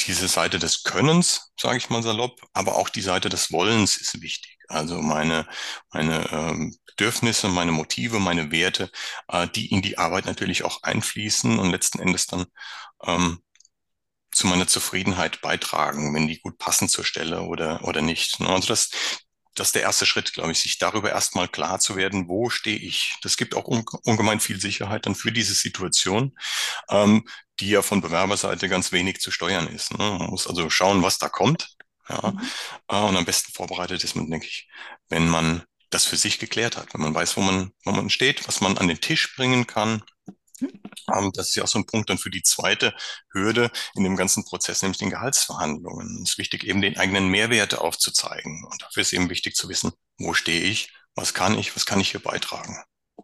diese 0.00 0.28
Seite 0.28 0.58
des 0.58 0.82
Könnens, 0.82 1.52
sage 1.58 1.78
ich 1.78 1.90
mal 1.90 2.02
salopp, 2.02 2.40
aber 2.52 2.76
auch 2.76 2.88
die 2.88 3.00
Seite 3.02 3.28
des 3.28 3.52
Wollens 3.52 3.96
ist 3.96 4.20
wichtig. 4.20 4.58
Also 4.68 5.00
meine, 5.00 5.46
meine 5.92 6.28
ähm, 6.32 6.76
Bedürfnisse, 6.86 7.48
meine 7.48 7.72
Motive, 7.72 8.18
meine 8.18 8.50
Werte, 8.50 8.90
äh, 9.28 9.46
die 9.48 9.70
in 9.70 9.82
die 9.82 9.98
Arbeit 9.98 10.26
natürlich 10.26 10.64
auch 10.64 10.82
einfließen 10.82 11.58
und 11.58 11.70
letzten 11.70 12.00
Endes 12.00 12.26
dann 12.26 12.46
ähm, 13.04 13.40
zu 14.32 14.46
meiner 14.48 14.66
Zufriedenheit 14.66 15.40
beitragen, 15.42 16.14
wenn 16.14 16.26
die 16.26 16.40
gut 16.40 16.58
passen 16.58 16.88
zur 16.88 17.04
Stelle 17.04 17.42
oder, 17.42 17.84
oder 17.84 18.02
nicht. 18.02 18.40
Ne? 18.40 18.48
Also 18.48 18.68
das, 18.68 18.90
das 19.54 19.68
ist 19.68 19.74
der 19.76 19.82
erste 19.82 20.06
Schritt, 20.06 20.32
glaube 20.34 20.52
ich, 20.52 20.60
sich 20.60 20.78
darüber 20.78 21.10
erstmal 21.10 21.48
klar 21.48 21.78
zu 21.80 21.96
werden, 21.96 22.28
wo 22.28 22.50
stehe 22.50 22.78
ich. 22.78 23.16
Das 23.22 23.36
gibt 23.36 23.54
auch 23.54 23.66
un 23.68 23.84
ungemein 24.04 24.40
viel 24.40 24.60
Sicherheit 24.60 25.06
dann 25.06 25.14
für 25.14 25.32
diese 25.32 25.54
Situation, 25.54 26.36
ähm, 26.90 27.26
die 27.60 27.70
ja 27.70 27.82
von 27.82 28.00
Bewerberseite 28.00 28.68
ganz 28.68 28.92
wenig 28.92 29.20
zu 29.20 29.30
steuern 29.30 29.68
ist. 29.68 29.92
Ne? 29.92 29.98
Man 30.18 30.30
muss 30.30 30.46
also 30.46 30.70
schauen, 30.70 31.02
was 31.02 31.18
da 31.18 31.28
kommt. 31.28 31.70
Ja, 32.08 32.34
Mhm. 32.34 32.52
äh, 32.88 32.96
und 33.00 33.16
am 33.16 33.24
besten 33.24 33.52
vorbereitet 33.52 34.04
ist 34.04 34.14
man, 34.16 34.30
denke 34.30 34.46
ich, 34.46 34.68
wenn 35.08 35.28
man 35.28 35.62
das 35.90 36.04
für 36.06 36.16
sich 36.16 36.38
geklärt 36.38 36.76
hat, 36.76 36.92
wenn 36.94 37.00
man 37.00 37.14
weiß, 37.14 37.36
wo 37.36 37.40
man, 37.42 37.70
wo 37.84 37.92
man 37.92 38.10
steht, 38.10 38.46
was 38.48 38.60
man 38.60 38.76
an 38.78 38.88
den 38.88 39.00
Tisch 39.00 39.36
bringen 39.36 39.66
kann, 39.66 40.02
das 41.34 41.48
ist 41.48 41.54
ja 41.56 41.64
auch 41.64 41.68
so 41.68 41.78
ein 41.78 41.86
Punkt 41.86 42.10
dann 42.10 42.18
für 42.18 42.30
die 42.30 42.42
zweite 42.42 42.94
Hürde 43.32 43.70
in 43.94 44.04
dem 44.04 44.16
ganzen 44.16 44.44
Prozess, 44.44 44.82
nämlich 44.82 44.98
den 44.98 45.10
Gehaltsverhandlungen. 45.10 46.22
Es 46.22 46.32
ist 46.32 46.38
wichtig, 46.38 46.64
eben 46.64 46.80
den 46.80 46.96
eigenen 46.96 47.28
Mehrwert 47.28 47.76
aufzuzeigen. 47.78 48.64
Und 48.70 48.82
dafür 48.82 49.02
ist 49.02 49.12
eben 49.12 49.30
wichtig 49.30 49.56
zu 49.56 49.68
wissen, 49.68 49.92
wo 50.18 50.34
stehe 50.34 50.62
ich, 50.62 50.92
was 51.14 51.34
kann 51.34 51.58
ich, 51.58 51.74
was 51.76 51.86
kann 51.86 52.00
ich 52.00 52.10
hier 52.10 52.20
beitragen. 52.20 52.76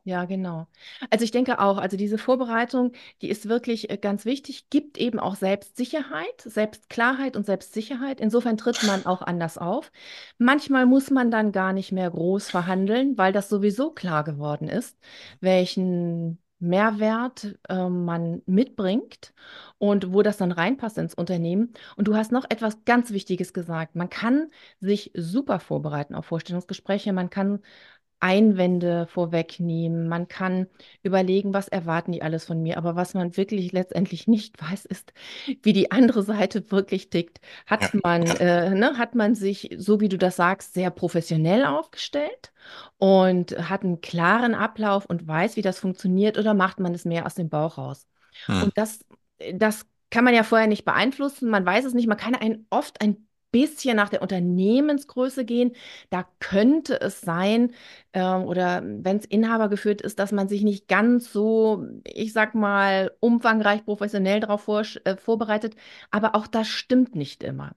Ja, 0.04 0.24
genau. 0.24 0.66
Also 1.10 1.24
ich 1.24 1.30
denke 1.30 1.58
auch, 1.58 1.76
also 1.76 1.96
diese 1.96 2.16
Vorbereitung, 2.16 2.92
die 3.20 3.28
ist 3.28 3.48
wirklich 3.48 3.90
äh, 3.90 3.98
ganz 3.98 4.24
wichtig, 4.24 4.70
gibt 4.70 4.96
eben 4.98 5.18
auch 5.18 5.36
Selbstsicherheit, 5.36 6.40
Selbstklarheit 6.42 7.36
und 7.36 7.44
Selbstsicherheit. 7.44 8.20
Insofern 8.20 8.56
tritt 8.56 8.82
man 8.84 9.04
auch 9.04 9.20
anders 9.20 9.58
auf. 9.58 9.92
Manchmal 10.38 10.86
muss 10.86 11.10
man 11.10 11.30
dann 11.30 11.52
gar 11.52 11.72
nicht 11.72 11.92
mehr 11.92 12.10
groß 12.10 12.48
verhandeln, 12.50 13.18
weil 13.18 13.32
das 13.32 13.48
sowieso 13.48 13.90
klar 13.90 14.24
geworden 14.24 14.68
ist, 14.68 14.96
welchen 15.40 16.38
Mehrwert 16.60 17.58
äh, 17.68 17.88
man 17.88 18.42
mitbringt 18.46 19.32
und 19.78 20.12
wo 20.12 20.22
das 20.22 20.36
dann 20.36 20.52
reinpasst 20.52 20.98
ins 20.98 21.14
Unternehmen. 21.14 21.72
Und 21.96 22.08
du 22.08 22.14
hast 22.14 22.32
noch 22.32 22.44
etwas 22.48 22.84
ganz 22.84 23.10
Wichtiges 23.10 23.52
gesagt. 23.52 23.96
Man 23.96 24.10
kann 24.10 24.50
sich 24.80 25.10
super 25.14 25.58
vorbereiten 25.60 26.14
auf 26.14 26.26
Vorstellungsgespräche. 26.26 27.12
Man 27.12 27.30
kann 27.30 27.60
Einwände 28.20 29.06
vorwegnehmen. 29.08 30.08
Man 30.08 30.28
kann 30.28 30.66
überlegen, 31.02 31.54
was 31.54 31.68
erwarten 31.68 32.12
die 32.12 32.22
alles 32.22 32.44
von 32.44 32.62
mir. 32.62 32.76
Aber 32.78 32.96
was 32.96 33.14
man 33.14 33.36
wirklich 33.36 33.72
letztendlich 33.72 34.26
nicht 34.28 34.60
weiß, 34.70 34.84
ist, 34.86 35.12
wie 35.62 35.72
die 35.72 35.90
andere 35.90 36.22
Seite 36.22 36.70
wirklich 36.70 37.10
tickt. 37.10 37.40
Ja, 37.80 37.88
Hat 37.88 37.94
man, 38.02 38.26
ja. 38.26 38.34
äh, 38.34 38.70
ne, 38.74 38.98
hat 38.98 39.14
man 39.14 39.34
sich, 39.34 39.74
so 39.78 40.00
wie 40.00 40.08
du 40.08 40.18
das 40.18 40.36
sagst, 40.36 40.74
sehr 40.74 40.90
professionell 40.90 41.64
aufgestellt 41.64 42.52
und 42.98 43.52
hat 43.70 43.82
einen 43.82 44.00
klaren 44.00 44.54
Ablauf 44.54 45.06
und 45.06 45.26
weiß, 45.26 45.56
wie 45.56 45.62
das 45.62 45.78
funktioniert, 45.78 46.38
oder 46.38 46.54
macht 46.54 46.80
man 46.80 46.94
es 46.94 47.04
mehr 47.04 47.26
aus 47.26 47.34
dem 47.34 47.48
Bauch 47.48 47.78
raus? 47.78 48.06
Hm. 48.46 48.62
Und 48.64 48.78
das, 48.78 49.04
das 49.54 49.86
kann 50.10 50.24
man 50.24 50.34
ja 50.34 50.42
vorher 50.42 50.66
nicht 50.66 50.84
beeinflussen. 50.84 51.50
Man 51.50 51.64
weiß 51.64 51.84
es 51.84 51.94
nicht. 51.94 52.06
Man 52.06 52.16
kann 52.18 52.34
ein, 52.34 52.66
oft 52.70 53.00
ein 53.00 53.26
bisschen 53.50 53.96
nach 53.96 54.08
der 54.08 54.22
Unternehmensgröße 54.22 55.44
gehen. 55.44 55.72
Da 56.10 56.26
könnte 56.40 57.00
es 57.00 57.20
sein, 57.20 57.72
ähm, 58.12 58.44
oder 58.44 58.82
wenn 58.84 59.16
es 59.18 59.24
Inhaber 59.26 59.68
geführt 59.68 60.00
ist, 60.02 60.18
dass 60.18 60.32
man 60.32 60.48
sich 60.48 60.62
nicht 60.62 60.88
ganz 60.88 61.32
so, 61.32 61.84
ich 62.04 62.32
sag 62.32 62.54
mal, 62.54 63.12
umfangreich 63.20 63.84
professionell 63.84 64.40
darauf 64.40 64.62
vor, 64.62 64.82
äh, 65.04 65.16
vorbereitet. 65.16 65.76
Aber 66.10 66.34
auch 66.34 66.46
das 66.46 66.68
stimmt 66.68 67.14
nicht 67.16 67.42
immer. 67.42 67.74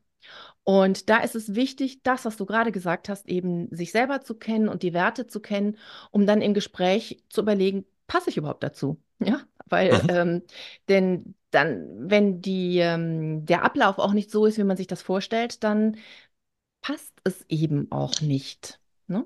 Und 0.64 1.10
da 1.10 1.18
ist 1.20 1.36
es 1.36 1.56
wichtig, 1.56 2.04
das, 2.04 2.26
was 2.26 2.38
du 2.38 2.46
gerade 2.46 2.72
gesagt 2.72 3.10
hast, 3.10 3.28
eben 3.28 3.68
sich 3.76 3.92
selber 3.92 4.22
zu 4.22 4.36
kennen 4.36 4.70
und 4.70 4.84
die 4.84 4.94
Werte 4.94 5.28
zu 5.28 5.40
kennen, 5.42 5.78
um 6.12 6.26
dann 6.26 6.42
im 6.42 6.54
Gespräch 6.54 7.24
zu 7.30 7.42
überlegen, 7.42 7.86
passe 8.08 8.30
ich 8.30 8.38
überhaupt 8.38 8.64
dazu? 8.64 8.98
Ja, 9.24 9.40
weil, 9.68 10.04
Mhm. 10.04 10.08
ähm, 10.10 10.42
denn 10.90 11.36
dann, 11.54 12.10
wenn 12.10 12.42
die, 12.42 12.80
ähm, 12.80 13.46
der 13.46 13.64
Ablauf 13.64 14.00
auch 14.00 14.14
nicht 14.14 14.32
so 14.32 14.46
ist, 14.46 14.58
wie 14.58 14.64
man 14.64 14.78
sich 14.78 14.88
das 14.88 15.02
vorstellt, 15.02 15.64
dann 15.64 15.98
passt 16.82 17.14
es 17.24 17.46
eben 17.50 17.92
auch 17.92 18.22
nicht. 18.22 18.80
Ne? 19.08 19.26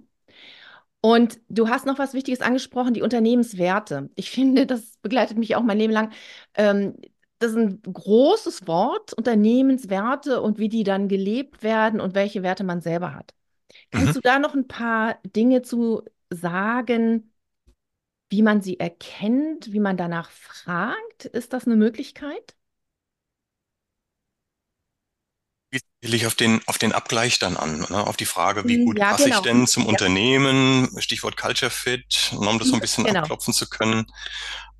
Und 1.01 1.39
du 1.50 1.69
hast 1.69 1.86
noch 1.86 2.00
was 2.00 2.13
Wichtiges 2.13 2.41
angesprochen, 2.41 2.93
die 2.93 3.01
Unternehmenswerte. 3.01 4.10
Ich 4.15 4.31
finde, 4.31 4.65
das 4.65 4.98
begleitet 5.01 5.38
mich 5.38 5.55
auch 5.55 5.63
mein 5.63 5.77
Leben 5.77 5.93
lang. 5.93 6.12
Ähm, 6.55 6.96
das 7.39 7.51
ist 7.51 7.57
ein 7.57 7.81
großes 7.84 8.67
Wort, 8.67 9.13
Unternehmenswerte 9.13 10.41
und 10.41 10.57
wie 10.57 10.69
die 10.69 10.84
dann 10.84 11.07
gelebt 11.07 11.62
werden 11.62 12.01
und 12.01 12.15
welche 12.15 12.41
Werte 12.41 12.63
man 12.63 12.81
selber 12.81 13.13
hat. 13.13 13.34
Mhm. 13.93 14.00
Kannst 14.00 14.15
du 14.15 14.22
da 14.22 14.39
noch 14.39 14.55
ein 14.55 14.67
paar 14.67 15.19
Dinge 15.24 15.62
zu 15.62 16.03
sagen, 16.31 17.31
wie 18.29 18.41
man 18.41 18.62
sie 18.62 18.79
erkennt, 18.79 19.72
wie 19.74 19.79
man 19.79 19.98
danach 19.98 20.31
fragt? 20.31 21.25
Ist 21.25 21.53
das 21.53 21.65
eine 21.65 21.75
Möglichkeit? 21.75 22.55
Wie 25.69 25.81
will 26.01 26.13
ich 26.13 26.25
auf 26.25 26.36
den, 26.36 26.62
auf 26.67 26.77
den 26.77 26.93
Abgleich 26.93 27.39
dann 27.39 27.57
an, 27.57 27.79
ne? 27.89 28.07
Auf 28.07 28.15
die 28.17 28.25
Frage, 28.25 28.67
wie 28.67 28.77
Hm, 28.77 28.79
gut 28.79 28.98
Ja, 28.98 29.13
passe 29.13 29.29
ich 29.29 29.41
genau. 29.41 29.50
Hm, 29.51 29.63
denn 29.63 29.67
zum 29.67 29.86
Ja, 29.88 30.00
Unternehmen? 30.00 30.89
Stichwort 31.01 31.36
Culture 31.38 31.69
Fit, 31.72 32.31
um 32.38 32.57
das 32.60 32.69
so 32.69 32.75
hm, 32.75 32.77
ein 32.77 32.81
bisschen 32.81 33.05
genau. 33.05 33.27
abklopfen 33.27 33.53
zu 33.53 33.67
können. 33.69 34.05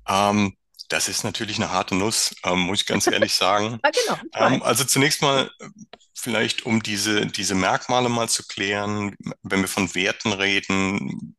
Ähm, 0.08 0.56
das 0.90 1.08
ist 1.08 1.24
natürlich 1.24 1.56
eine 1.58 1.70
harte 1.72 1.94
Nuss, 1.96 2.34
ähm, 2.44 2.60
muss 2.60 2.80
ich 2.82 2.86
ganz 2.86 3.08
ehrlich 3.08 3.34
sagen. 3.34 3.80
Ja, 3.84 3.90
genau, 3.90 4.20
ich. 4.34 4.34
Ähm, 4.34 4.62
also 4.62 4.84
zunächst 4.84 5.22
mal 5.22 5.50
vielleicht, 6.14 6.66
um 6.66 6.82
diese, 6.82 7.26
diese 7.26 7.54
Merkmale 7.56 8.08
mal 8.10 8.28
zu 8.28 8.44
klären, 8.46 9.16
wenn 9.42 9.62
wir 9.62 9.68
von 9.68 9.94
Werten 9.94 10.32
reden, 10.34 11.36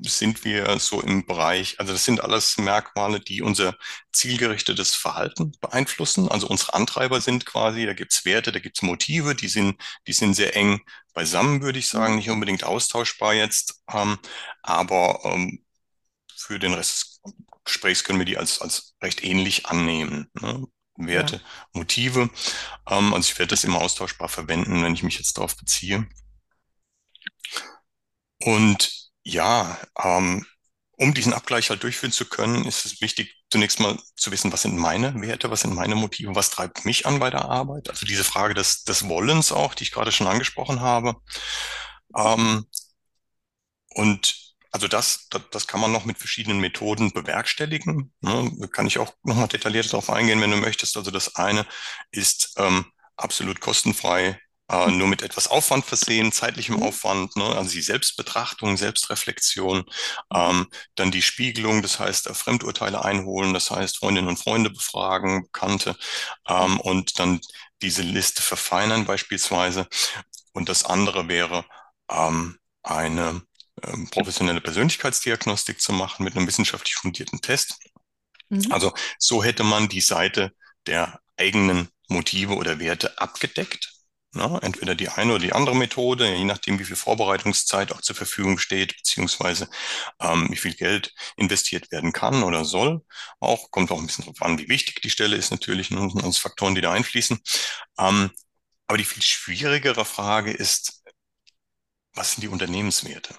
sind 0.00 0.44
wir 0.44 0.78
so 0.80 1.00
im 1.00 1.24
Bereich, 1.26 1.78
also 1.78 1.92
das 1.92 2.04
sind 2.04 2.20
alles 2.22 2.58
Merkmale, 2.58 3.20
die 3.20 3.42
unser 3.42 3.76
zielgerichtetes 4.12 4.94
Verhalten 4.94 5.52
beeinflussen. 5.60 6.28
Also 6.28 6.48
unsere 6.48 6.74
Antreiber 6.74 7.20
sind 7.20 7.46
quasi, 7.46 7.86
da 7.86 7.94
gibt's 7.94 8.24
Werte, 8.24 8.52
da 8.52 8.58
gibt's 8.58 8.82
Motive, 8.82 9.34
die 9.36 9.48
sind, 9.48 9.80
die 10.06 10.12
sind 10.12 10.34
sehr 10.34 10.56
eng 10.56 10.80
beisammen, 11.14 11.62
würde 11.62 11.78
ich 11.78 11.88
sagen, 11.88 12.16
Mhm. 12.16 12.16
nicht 12.16 12.30
unbedingt 12.30 12.64
austauschbar 12.64 13.34
jetzt, 13.34 13.82
ähm, 13.92 14.18
aber 14.62 15.20
ähm, 15.24 15.64
für 16.36 16.58
den 16.58 16.74
Rest 16.74 17.20
des 17.24 17.34
Gesprächs 17.64 18.04
können 18.04 18.18
wir 18.18 18.26
die 18.26 18.38
als, 18.38 18.60
als 18.60 18.94
recht 19.02 19.24
ähnlich 19.24 19.66
annehmen. 19.66 20.30
Ne? 20.40 20.66
Ja. 21.06 21.06
Werte, 21.08 21.40
Motive. 21.72 22.30
Ähm, 22.88 23.14
also 23.14 23.30
ich 23.32 23.38
werde 23.38 23.50
das 23.50 23.64
immer 23.64 23.80
austauschbar 23.80 24.28
verwenden, 24.28 24.82
wenn 24.82 24.94
ich 24.94 25.02
mich 25.02 25.18
jetzt 25.18 25.38
darauf 25.38 25.56
beziehe. 25.56 26.06
Und 28.44 29.03
ja, 29.24 29.78
ähm, 30.02 30.46
um 30.96 31.12
diesen 31.14 31.32
Abgleich 31.32 31.70
halt 31.70 31.82
durchführen 31.82 32.12
zu 32.12 32.26
können, 32.26 32.66
ist 32.66 32.86
es 32.86 33.00
wichtig, 33.00 33.36
zunächst 33.50 33.80
mal 33.80 33.98
zu 34.16 34.30
wissen, 34.30 34.52
was 34.52 34.62
sind 34.62 34.76
meine 34.76 35.20
Werte, 35.20 35.50
was 35.50 35.62
sind 35.62 35.74
meine 35.74 35.96
Motive, 35.96 36.34
was 36.34 36.50
treibt 36.50 36.84
mich 36.84 37.06
an 37.06 37.18
bei 37.18 37.30
der 37.30 37.44
Arbeit. 37.46 37.90
Also 37.90 38.06
diese 38.06 38.24
Frage 38.24 38.54
des, 38.54 38.84
des 38.84 39.08
Wollens 39.08 39.50
auch, 39.52 39.74
die 39.74 39.84
ich 39.84 39.92
gerade 39.92 40.12
schon 40.12 40.26
angesprochen 40.28 40.80
habe. 40.80 41.16
Ähm, 42.16 42.66
und 43.94 44.54
also 44.70 44.88
das, 44.88 45.28
das, 45.30 45.42
das 45.50 45.66
kann 45.66 45.80
man 45.80 45.92
noch 45.92 46.04
mit 46.04 46.18
verschiedenen 46.18 46.60
Methoden 46.60 47.12
bewerkstelligen. 47.12 48.12
Ne? 48.20 48.52
Da 48.58 48.66
kann 48.66 48.86
ich 48.86 48.98
auch 48.98 49.14
nochmal 49.22 49.48
detailliert 49.48 49.86
darauf 49.92 50.10
eingehen, 50.10 50.40
wenn 50.40 50.50
du 50.50 50.56
möchtest. 50.56 50.96
Also 50.96 51.10
das 51.10 51.36
eine 51.36 51.66
ist 52.10 52.54
ähm, 52.58 52.84
absolut 53.16 53.60
kostenfrei, 53.60 54.40
äh, 54.70 54.90
nur 54.90 55.08
mit 55.08 55.22
etwas 55.22 55.48
Aufwand 55.48 55.84
versehen, 55.84 56.32
zeitlichem. 56.32 56.82
Aufwand, 56.82 57.36
ne? 57.36 57.44
Also 57.44 57.70
die 57.70 57.82
Selbstbetrachtung, 57.82 58.76
Selbstreflexion, 58.76 59.84
ähm, 60.34 60.66
dann 60.94 61.10
die 61.10 61.22
Spiegelung, 61.22 61.82
das 61.82 61.98
heißt 61.98 62.28
äh, 62.28 62.34
Fremdurteile 62.34 63.04
einholen, 63.04 63.54
das 63.54 63.70
heißt 63.70 63.98
Freundinnen 63.98 64.28
und 64.28 64.38
Freunde 64.38 64.70
befragen, 64.70 65.44
Bekannte 65.44 65.96
ähm, 66.48 66.80
und 66.80 67.18
dann 67.18 67.40
diese 67.82 68.02
Liste 68.02 68.42
verfeinern 68.42 69.04
beispielsweise. 69.04 69.86
Und 70.52 70.68
das 70.68 70.84
andere 70.84 71.28
wäre 71.28 71.64
ähm, 72.10 72.58
eine 72.82 73.42
ähm, 73.82 74.08
professionelle 74.10 74.60
Persönlichkeitsdiagnostik 74.60 75.80
zu 75.80 75.92
machen 75.92 76.24
mit 76.24 76.36
einem 76.36 76.46
wissenschaftlich 76.46 76.94
fundierten 76.94 77.40
Test. 77.40 77.76
Mhm. 78.48 78.70
Also 78.70 78.92
so 79.18 79.42
hätte 79.42 79.64
man 79.64 79.88
die 79.88 80.00
Seite 80.00 80.52
der 80.86 81.20
eigenen 81.36 81.88
Motive 82.08 82.54
oder 82.54 82.78
Werte 82.78 83.18
abgedeckt. 83.18 83.93
Ne? 84.34 84.58
Entweder 84.62 84.94
die 84.94 85.08
eine 85.08 85.32
oder 85.34 85.42
die 85.42 85.52
andere 85.52 85.76
Methode, 85.76 86.34
je 86.34 86.44
nachdem, 86.44 86.78
wie 86.78 86.84
viel 86.84 86.96
Vorbereitungszeit 86.96 87.92
auch 87.92 88.00
zur 88.00 88.16
Verfügung 88.16 88.58
steht, 88.58 88.96
beziehungsweise 88.96 89.68
ähm, 90.20 90.48
wie 90.50 90.56
viel 90.56 90.74
Geld 90.74 91.12
investiert 91.36 91.90
werden 91.92 92.12
kann 92.12 92.42
oder 92.42 92.64
soll. 92.64 93.02
Auch 93.40 93.70
kommt 93.70 93.90
auch 93.92 93.98
ein 94.00 94.06
bisschen 94.06 94.24
darauf 94.24 94.42
an, 94.42 94.58
wie 94.58 94.68
wichtig 94.68 95.00
die 95.02 95.10
Stelle 95.10 95.36
ist 95.36 95.50
natürlich, 95.50 95.90
ne? 95.90 96.00
Sind 96.10 96.22
alles 96.24 96.38
Faktoren, 96.38 96.74
die 96.74 96.80
da 96.80 96.92
einfließen. 96.92 97.38
Ähm, 97.98 98.30
aber 98.88 98.98
die 98.98 99.04
viel 99.04 99.22
schwierigere 99.22 100.04
Frage 100.04 100.52
ist, 100.52 101.02
was 102.14 102.32
sind 102.32 102.42
die 102.42 102.48
Unternehmenswerte? 102.48 103.36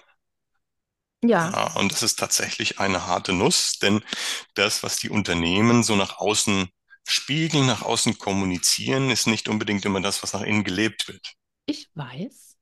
Ja, 1.22 1.52
Ja, 1.52 1.72
und 1.74 1.92
das 1.92 2.02
ist 2.02 2.18
tatsächlich 2.18 2.78
eine 2.80 3.06
harte 3.06 3.32
Nuss, 3.32 3.78
denn 3.78 4.02
das, 4.54 4.82
was 4.82 4.96
die 4.98 5.10
Unternehmen 5.10 5.82
so 5.82 5.96
nach 5.96 6.18
außen 6.18 6.68
spiegeln, 7.06 7.66
nach 7.66 7.82
außen 7.82 8.18
kommunizieren, 8.18 9.10
ist 9.10 9.26
nicht 9.26 9.48
unbedingt 9.48 9.84
immer 9.84 10.00
das, 10.00 10.22
was 10.22 10.32
nach 10.32 10.42
innen 10.42 10.64
gelebt 10.64 11.08
wird. 11.08 11.34
ich 11.66 11.88
weiß. 11.94 12.56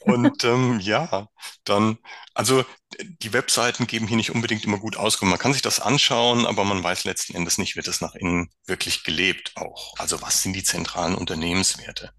Und 0.00 0.44
ähm, 0.44 0.78
ja, 0.80 1.26
dann, 1.64 1.98
also 2.32 2.64
die 3.00 3.32
Webseiten 3.32 3.88
geben 3.88 4.06
hier 4.06 4.16
nicht 4.16 4.30
unbedingt 4.30 4.64
immer 4.64 4.78
gut 4.78 4.96
Auskunft. 4.96 5.30
Man 5.30 5.38
kann 5.38 5.52
sich 5.52 5.62
das 5.62 5.80
anschauen, 5.80 6.46
aber 6.46 6.64
man 6.64 6.82
weiß 6.82 7.04
letzten 7.04 7.34
Endes 7.34 7.58
nicht, 7.58 7.74
wird 7.74 7.88
es 7.88 8.00
nach 8.00 8.14
innen 8.14 8.48
wirklich 8.66 9.02
gelebt 9.02 9.52
auch. 9.56 9.94
Also 9.98 10.22
was 10.22 10.42
sind 10.42 10.52
die 10.52 10.62
zentralen 10.62 11.16
Unternehmenswerte? 11.16 12.12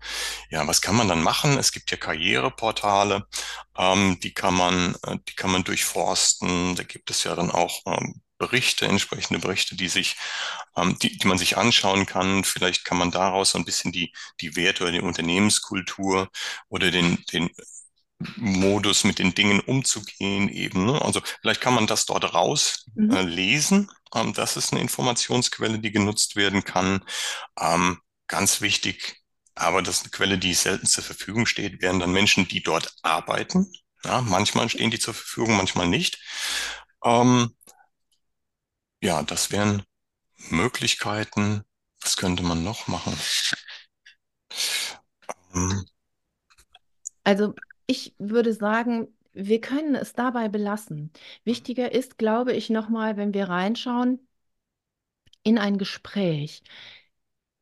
Ja, 0.50 0.67
was 0.67 0.81
kann 0.81 0.97
man 0.97 1.07
dann 1.07 1.24
machen? 1.24 1.57
Es 1.57 1.71
gibt 1.71 1.89
ja 1.89 1.97
Karriereportale, 1.97 3.25
ähm, 3.77 4.19
die 4.21 4.33
kann 4.33 4.53
man, 4.53 4.95
äh, 5.03 5.17
die 5.27 5.36
kann 5.36 5.51
man 5.51 5.63
durchforsten. 5.63 6.75
Da 6.75 6.83
gibt 6.83 7.09
es 7.09 7.24
ja 7.24 7.36
dann 7.36 7.51
auch 7.51 7.81
ähm, 7.86 8.21
Berichte, 8.38 8.86
entsprechende 8.88 9.39
Berichte, 9.39 9.75
die 9.75 9.88
sich, 9.89 10.15
ähm, 10.75 10.98
die, 11.00 11.17
die 11.17 11.27
man 11.27 11.38
sich 11.38 11.58
anschauen 11.58 12.06
kann. 12.06 12.44
Vielleicht 12.44 12.86
kann 12.86 12.98
man 12.98 13.12
daraus 13.12 13.51
so 13.51 13.58
ein 13.58 13.65
bisschen 13.65 13.91
die, 13.91 14.13
die 14.41 14.56
Werte 14.56 14.84
oder 14.84 14.91
die 14.94 15.01
Unternehmenskultur 15.01 16.29
oder 16.70 16.91
den, 16.91 17.24
den 17.34 17.50
Modus 18.36 19.03
mit 19.03 19.20
den 19.20 19.36
Dingen 19.36 19.60
umzugehen 19.60 20.50
eben. 20.50 20.86
Ne? 20.86 21.01
Also 21.01 21.22
vielleicht 21.41 21.62
kann 21.62 21.74
man 21.75 21.88
das 21.88 22.06
dort 22.06 22.34
raus 22.34 22.86
Mhm. 22.96 23.12
äh. 23.12 23.89
Ähm, 24.15 24.34
das 24.34 24.58
ist 24.58 24.72
eine 24.72 24.82
Informationsquelle, 24.82 25.79
die 25.79 25.91
genutzt 25.91 26.36
werden 26.36 26.63
kann. 26.63 27.03
Ähm, 27.60 28.00
ganz 28.27 28.62
wichtig, 28.62 29.22
aber 29.56 29.82
das 29.82 29.98
ist 29.98 30.03
eine 30.06 30.12
Quelle, 30.12 30.38
die 30.39 30.53
selten 30.53 30.88
zur 30.88 31.03
Verfügung 31.03 31.46
steht, 31.46 31.82
wären 31.82 32.00
dann 32.00 32.12
Menschen, 32.12 32.48
die 32.48 32.63
dort 32.63 32.94
arbeiten. 33.03 33.72
Ja, 34.03 34.22
manchmal 34.22 34.70
stehen 34.70 34.91
die 34.91 35.00
zur 35.00 35.13
Verfügung, 35.13 35.58
manchmal 35.58 35.88
nicht. 35.88 36.20
Ähm, 37.03 37.53
ja, 39.01 39.24
das 39.24 39.51
wären 39.51 39.84
Möglichkeiten. 40.50 41.63
Was 42.01 42.18
könnte 42.18 42.44
man 42.44 42.63
noch 42.63 42.88
machen? 42.88 43.18
Ähm, 45.54 45.86
Also 47.24 47.54
ich 47.88 48.16
würde 48.18 48.54
sagen, 48.54 49.08
wir 49.34 49.62
können 49.62 49.94
es 49.96 50.13
dabei 50.13 50.50
belassen. 50.50 51.12
Wichtiger 51.44 51.92
ist, 51.92 52.18
glaube 52.18 52.54
ich, 52.54 52.70
nochmal, 52.72 53.18
wenn 53.18 53.34
wir 53.36 53.50
reinschauen 53.50 54.20
in 55.44 55.58
ein 55.58 55.77
Gespräch. 55.80 56.62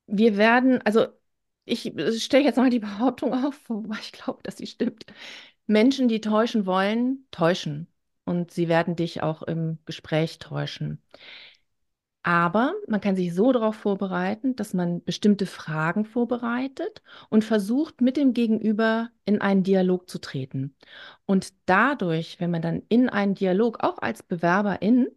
Wir 0.07 0.37
werden, 0.37 0.81
also 0.83 1.07
ich 1.65 1.91
stelle 2.23 2.43
jetzt 2.45 2.57
mal 2.57 2.69
die 2.69 2.79
Behauptung 2.79 3.33
auf, 3.33 3.69
wobei 3.69 3.97
ich 4.01 4.11
glaube, 4.11 4.41
dass 4.43 4.57
sie 4.57 4.67
stimmt. 4.67 5.05
Menschen, 5.67 6.07
die 6.07 6.21
täuschen 6.21 6.65
wollen, 6.65 7.27
täuschen. 7.31 7.87
Und 8.25 8.51
sie 8.51 8.67
werden 8.67 8.95
dich 8.95 9.23
auch 9.23 9.43
im 9.43 9.79
Gespräch 9.85 10.39
täuschen. 10.39 11.01
Aber 12.23 12.73
man 12.87 13.01
kann 13.01 13.15
sich 13.15 13.35
so 13.35 13.51
darauf 13.51 13.75
vorbereiten, 13.75 14.55
dass 14.55 14.73
man 14.73 15.03
bestimmte 15.03 15.45
Fragen 15.45 16.05
vorbereitet 16.05 17.03
und 17.29 17.43
versucht, 17.43 18.01
mit 18.01 18.17
dem 18.17 18.33
Gegenüber 18.33 19.11
in 19.25 19.41
einen 19.41 19.61
Dialog 19.61 20.09
zu 20.09 20.17
treten. 20.19 20.75
Und 21.27 21.53
dadurch, 21.67 22.39
wenn 22.39 22.49
man 22.49 22.63
dann 22.63 22.81
in 22.89 23.09
einen 23.09 23.35
Dialog 23.35 23.83
auch 23.83 23.99
als 23.99 24.23
Bewerberin 24.23 25.07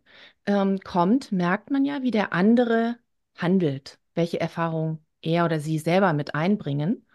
ähm, 0.44 0.80
kommt, 0.80 1.32
merkt 1.32 1.70
man 1.70 1.86
ja, 1.86 2.02
wie 2.02 2.10
der 2.10 2.34
andere 2.34 2.98
handelt, 3.36 3.98
welche 4.14 4.38
Erfahrungen 4.40 4.98
er 5.22 5.46
oder 5.46 5.60
sie 5.60 5.78
selber 5.78 6.12
mit 6.12 6.34
einbringen 6.34 7.06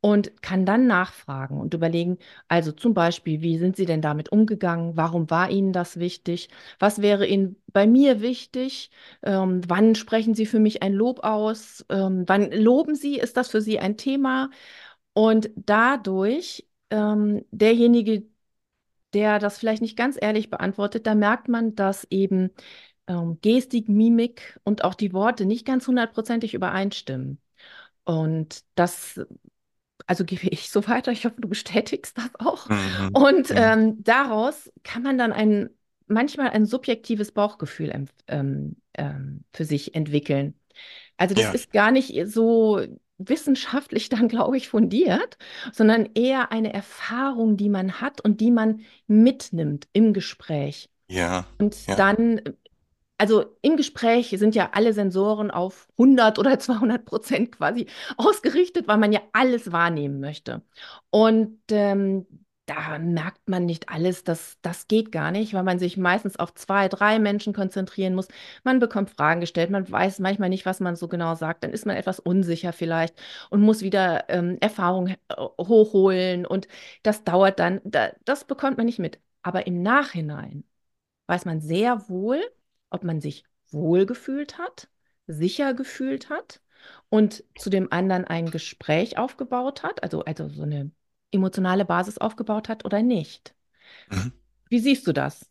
und 0.00 0.40
kann 0.42 0.64
dann 0.66 0.86
nachfragen 0.86 1.58
und 1.60 1.74
überlegen, 1.74 2.18
also 2.48 2.70
zum 2.72 2.94
Beispiel, 2.94 3.40
wie 3.42 3.58
sind 3.58 3.76
Sie 3.76 3.86
denn 3.86 4.02
damit 4.02 4.30
umgegangen? 4.30 4.96
Warum 4.96 5.30
war 5.30 5.50
Ihnen 5.50 5.72
das 5.72 5.98
wichtig? 5.98 6.48
Was 6.78 7.02
wäre 7.02 7.26
Ihnen 7.26 7.56
bei 7.72 7.86
mir 7.86 8.20
wichtig? 8.20 8.90
Ähm, 9.22 9.62
wann 9.68 9.94
sprechen 9.96 10.34
Sie 10.34 10.46
für 10.46 10.60
mich 10.60 10.82
ein 10.82 10.92
Lob 10.92 11.24
aus? 11.24 11.84
Ähm, 11.88 12.24
wann 12.26 12.52
loben 12.52 12.94
Sie? 12.94 13.18
Ist 13.18 13.36
das 13.36 13.48
für 13.50 13.60
Sie 13.60 13.78
ein 13.80 13.96
Thema? 13.96 14.50
Und 15.14 15.50
dadurch, 15.56 16.68
ähm, 16.90 17.44
derjenige, 17.50 18.24
der 19.14 19.38
das 19.38 19.58
vielleicht 19.58 19.82
nicht 19.82 19.96
ganz 19.96 20.18
ehrlich 20.20 20.50
beantwortet, 20.50 21.06
da 21.06 21.14
merkt 21.14 21.48
man, 21.48 21.74
dass 21.74 22.06
eben 22.10 22.50
ähm, 23.08 23.38
Gestik, 23.42 23.88
Mimik 23.88 24.60
und 24.64 24.84
auch 24.84 24.94
die 24.94 25.12
Worte 25.12 25.46
nicht 25.46 25.66
ganz 25.66 25.86
hundertprozentig 25.88 26.54
übereinstimmen. 26.54 27.40
Und 28.04 28.64
das 28.76 29.20
also 30.06 30.24
gebe 30.24 30.46
ich 30.48 30.70
so 30.70 30.86
weiter. 30.88 31.12
Ich 31.12 31.24
hoffe, 31.26 31.40
du 31.40 31.48
bestätigst 31.48 32.16
das 32.18 32.30
auch. 32.38 32.68
mhm, 32.68 33.12
Und 33.12 33.52
ähm, 33.56 34.02
daraus 34.02 34.70
kann 34.84 35.02
man 35.02 35.18
dann 35.18 35.32
ein, 35.32 35.70
manchmal 36.06 36.50
ein 36.50 36.66
subjektives 36.66 37.32
Bauchgefühl 37.32 38.06
ähm, 38.28 38.76
ähm, 38.94 39.44
für 39.52 39.64
sich 39.64 39.94
entwickeln. 39.94 40.54
Also 41.16 41.34
das 41.34 41.48
Ja, 41.48 41.52
ist 41.52 41.72
gar 41.72 41.90
nicht 41.90 42.14
so 42.28 42.80
wissenschaftlich 43.18 44.08
dann, 44.10 44.28
glaube 44.28 44.56
ich, 44.58 44.68
fundiert, 44.68 45.38
sondern 45.72 46.06
eher 46.14 46.52
eine 46.52 46.74
Erfahrung, 46.74 47.56
die 47.56 47.68
man 47.70 48.00
hat 48.00 48.20
und 48.20 48.40
die 48.40 48.50
man 48.50 48.82
mitnimmt 49.06 49.88
im 49.92 50.12
Gespräch. 50.12 50.90
ja, 51.08 51.46
Und 51.58 51.76
ja. 51.86 51.96
dann 51.98 52.40
also 53.18 53.56
im 53.62 53.76
Gespräch 53.76 54.34
sind 54.38 54.54
ja 54.54 54.70
alle 54.72 54.92
Sensoren 54.92 55.50
auf 55.50 55.88
100 55.98 56.38
oder 56.38 56.58
200 56.58 57.04
Prozent 57.04 57.52
quasi 57.52 57.86
ausgerichtet, 58.16 58.88
weil 58.88 58.98
man 58.98 59.12
ja 59.12 59.20
alles 59.32 59.72
wahrnehmen 59.72 60.20
möchte. 60.20 60.62
Und 61.10 61.58
ähm, 61.70 62.26
da 62.66 62.98
merkt 62.98 63.48
man 63.48 63.64
nicht 63.64 63.88
alles, 63.90 64.24
das, 64.24 64.58
das 64.60 64.88
geht 64.88 65.12
gar 65.12 65.30
nicht, 65.30 65.54
weil 65.54 65.62
man 65.62 65.78
sich 65.78 65.96
meistens 65.96 66.36
auf 66.36 66.52
zwei, 66.54 66.88
drei 66.88 67.20
Menschen 67.20 67.52
konzentrieren 67.52 68.14
muss. 68.16 68.26
Man 68.64 68.80
bekommt 68.80 69.10
Fragen 69.10 69.40
gestellt, 69.40 69.70
man 69.70 69.88
weiß 69.90 70.18
manchmal 70.18 70.48
nicht, 70.48 70.66
was 70.66 70.80
man 70.80 70.96
so 70.96 71.06
genau 71.06 71.36
sagt, 71.36 71.62
dann 71.62 71.70
ist 71.72 71.86
man 71.86 71.96
etwas 71.96 72.18
unsicher 72.18 72.72
vielleicht 72.72 73.14
und 73.50 73.60
muss 73.62 73.82
wieder 73.82 74.28
ähm, 74.28 74.58
Erfahrung 74.60 75.08
äh, 75.08 75.16
hochholen 75.60 76.44
und 76.44 76.66
das 77.04 77.22
dauert 77.24 77.60
dann, 77.60 77.80
da, 77.84 78.10
das 78.24 78.44
bekommt 78.44 78.76
man 78.78 78.86
nicht 78.86 78.98
mit. 78.98 79.20
Aber 79.42 79.66
im 79.68 79.82
Nachhinein 79.82 80.64
weiß 81.28 81.44
man 81.46 81.60
sehr 81.60 82.08
wohl, 82.08 82.40
ob 82.90 83.04
man 83.04 83.20
sich 83.20 83.44
wohl 83.70 84.06
gefühlt 84.06 84.58
hat, 84.58 84.88
sicher 85.26 85.74
gefühlt 85.74 86.30
hat 86.30 86.60
und 87.08 87.44
zu 87.58 87.70
dem 87.70 87.92
anderen 87.92 88.24
ein 88.24 88.50
Gespräch 88.50 89.18
aufgebaut 89.18 89.82
hat, 89.82 90.02
also, 90.02 90.24
also 90.24 90.48
so 90.48 90.62
eine 90.62 90.90
emotionale 91.32 91.84
Basis 91.84 92.18
aufgebaut 92.18 92.68
hat 92.68 92.84
oder 92.84 93.02
nicht. 93.02 93.54
Mhm. 94.10 94.32
Wie 94.68 94.78
siehst 94.78 95.06
du 95.08 95.12
das? 95.12 95.50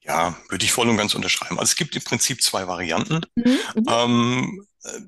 Ja, 0.00 0.36
würde 0.50 0.64
ich 0.64 0.72
voll 0.72 0.88
und 0.88 0.96
ganz 0.98 1.14
unterschreiben. 1.14 1.58
Also 1.58 1.70
es 1.70 1.76
gibt 1.76 1.96
im 1.96 2.02
Prinzip 2.04 2.42
zwei 2.42 2.66
Varianten. 2.68 3.22
Mhm, 3.36 3.58
mhm, 3.74 3.88
Ähm, 3.88 4.66
äh, 4.84 5.00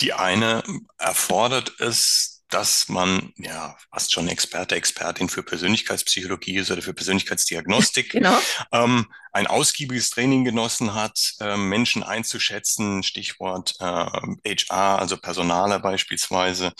die 0.00 0.12
eine 0.12 0.62
erfordert 0.98 1.80
es, 1.80 2.33
dass 2.50 2.88
man 2.88 3.32
ja 3.36 3.76
fast 3.92 4.12
schon 4.12 4.28
Experte, 4.28 4.76
Expertin 4.76 5.28
für 5.28 5.42
Persönlichkeitspsychologie 5.42 6.56
ist 6.58 6.70
oder 6.70 6.82
für 6.82 6.94
Persönlichkeitsdiagnostik, 6.94 8.16
genau. 8.22 8.40
ähm, 8.72 9.06
ein 9.32 9.46
ausgiebiges 9.48 10.10
Training 10.10 10.44
genossen 10.44 10.94
hat, 10.94 11.34
äh, 11.40 11.56
Menschen 11.56 12.02
einzuschätzen, 12.04 13.02
Stichwort 13.02 13.74
äh, 13.80 13.84
HR, 13.84 14.98
also 15.00 15.16
Personaler 15.16 15.80
beispielsweise, 15.80 16.72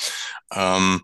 ähm, 0.53 1.03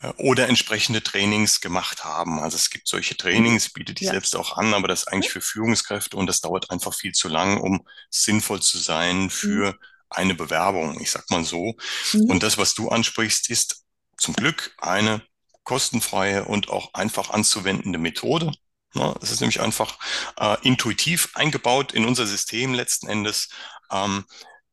äh, 0.00 0.08
oder 0.18 0.48
entsprechende 0.48 1.02
Trainings 1.02 1.60
gemacht 1.60 2.04
haben. 2.04 2.40
Also 2.40 2.56
es 2.56 2.70
gibt 2.70 2.88
solche 2.88 3.16
Mhm, 3.32 3.56
Trainings, 3.56 3.70
bietet 3.72 4.00
die 4.00 4.04
ja. 4.04 4.06
selbst 4.06 4.36
auch 4.36 4.56
an, 4.56 4.74
aber 4.74 4.88
das 4.88 5.00
ist 5.02 5.08
Mhm, 5.12 5.12
eigentlich 5.12 5.30
für 5.30 5.40
Führungskräfte 5.40 6.16
und 6.16 6.26
das 6.26 6.40
dauert 6.40 6.70
einfach 6.70 6.94
viel 6.94 7.12
zu 7.12 7.28
lang, 7.28 7.60
um 7.60 7.86
sinnvoll 8.10 8.62
zu 8.62 8.78
sein 8.78 9.30
mhm, 9.42 9.60
für 9.60 9.78
eine 10.10 10.34
Bewerbung, 10.34 11.00
ich 11.00 11.10
sag 11.10 11.28
mal 11.30 11.44
so. 11.44 11.74
mhm, 12.12 12.30
Und 12.30 12.42
das, 12.42 12.58
was 12.58 12.74
du 12.74 12.88
ansprichst, 12.88 13.50
ist 13.50 13.84
zum 14.16 14.34
Glück 14.34 14.74
eine 14.78 15.22
kostenfreie 15.64 16.44
und 16.44 16.68
auch 16.68 16.94
einfach 16.94 17.30
anzuwendende 17.30 17.98
Methode. 17.98 18.52
Ja, 18.94 19.14
es 19.22 19.30
ist 19.32 19.40
nämlich 19.40 19.60
einfach 19.60 19.98
äh, 20.38 20.56
intuitiv 20.62 21.30
eingebaut 21.34 21.92
in 21.92 22.04
unser 22.04 22.26
System 22.26 22.74
letzten 22.74 23.08
Endes. 23.08 23.48
Ähm, 23.90 24.24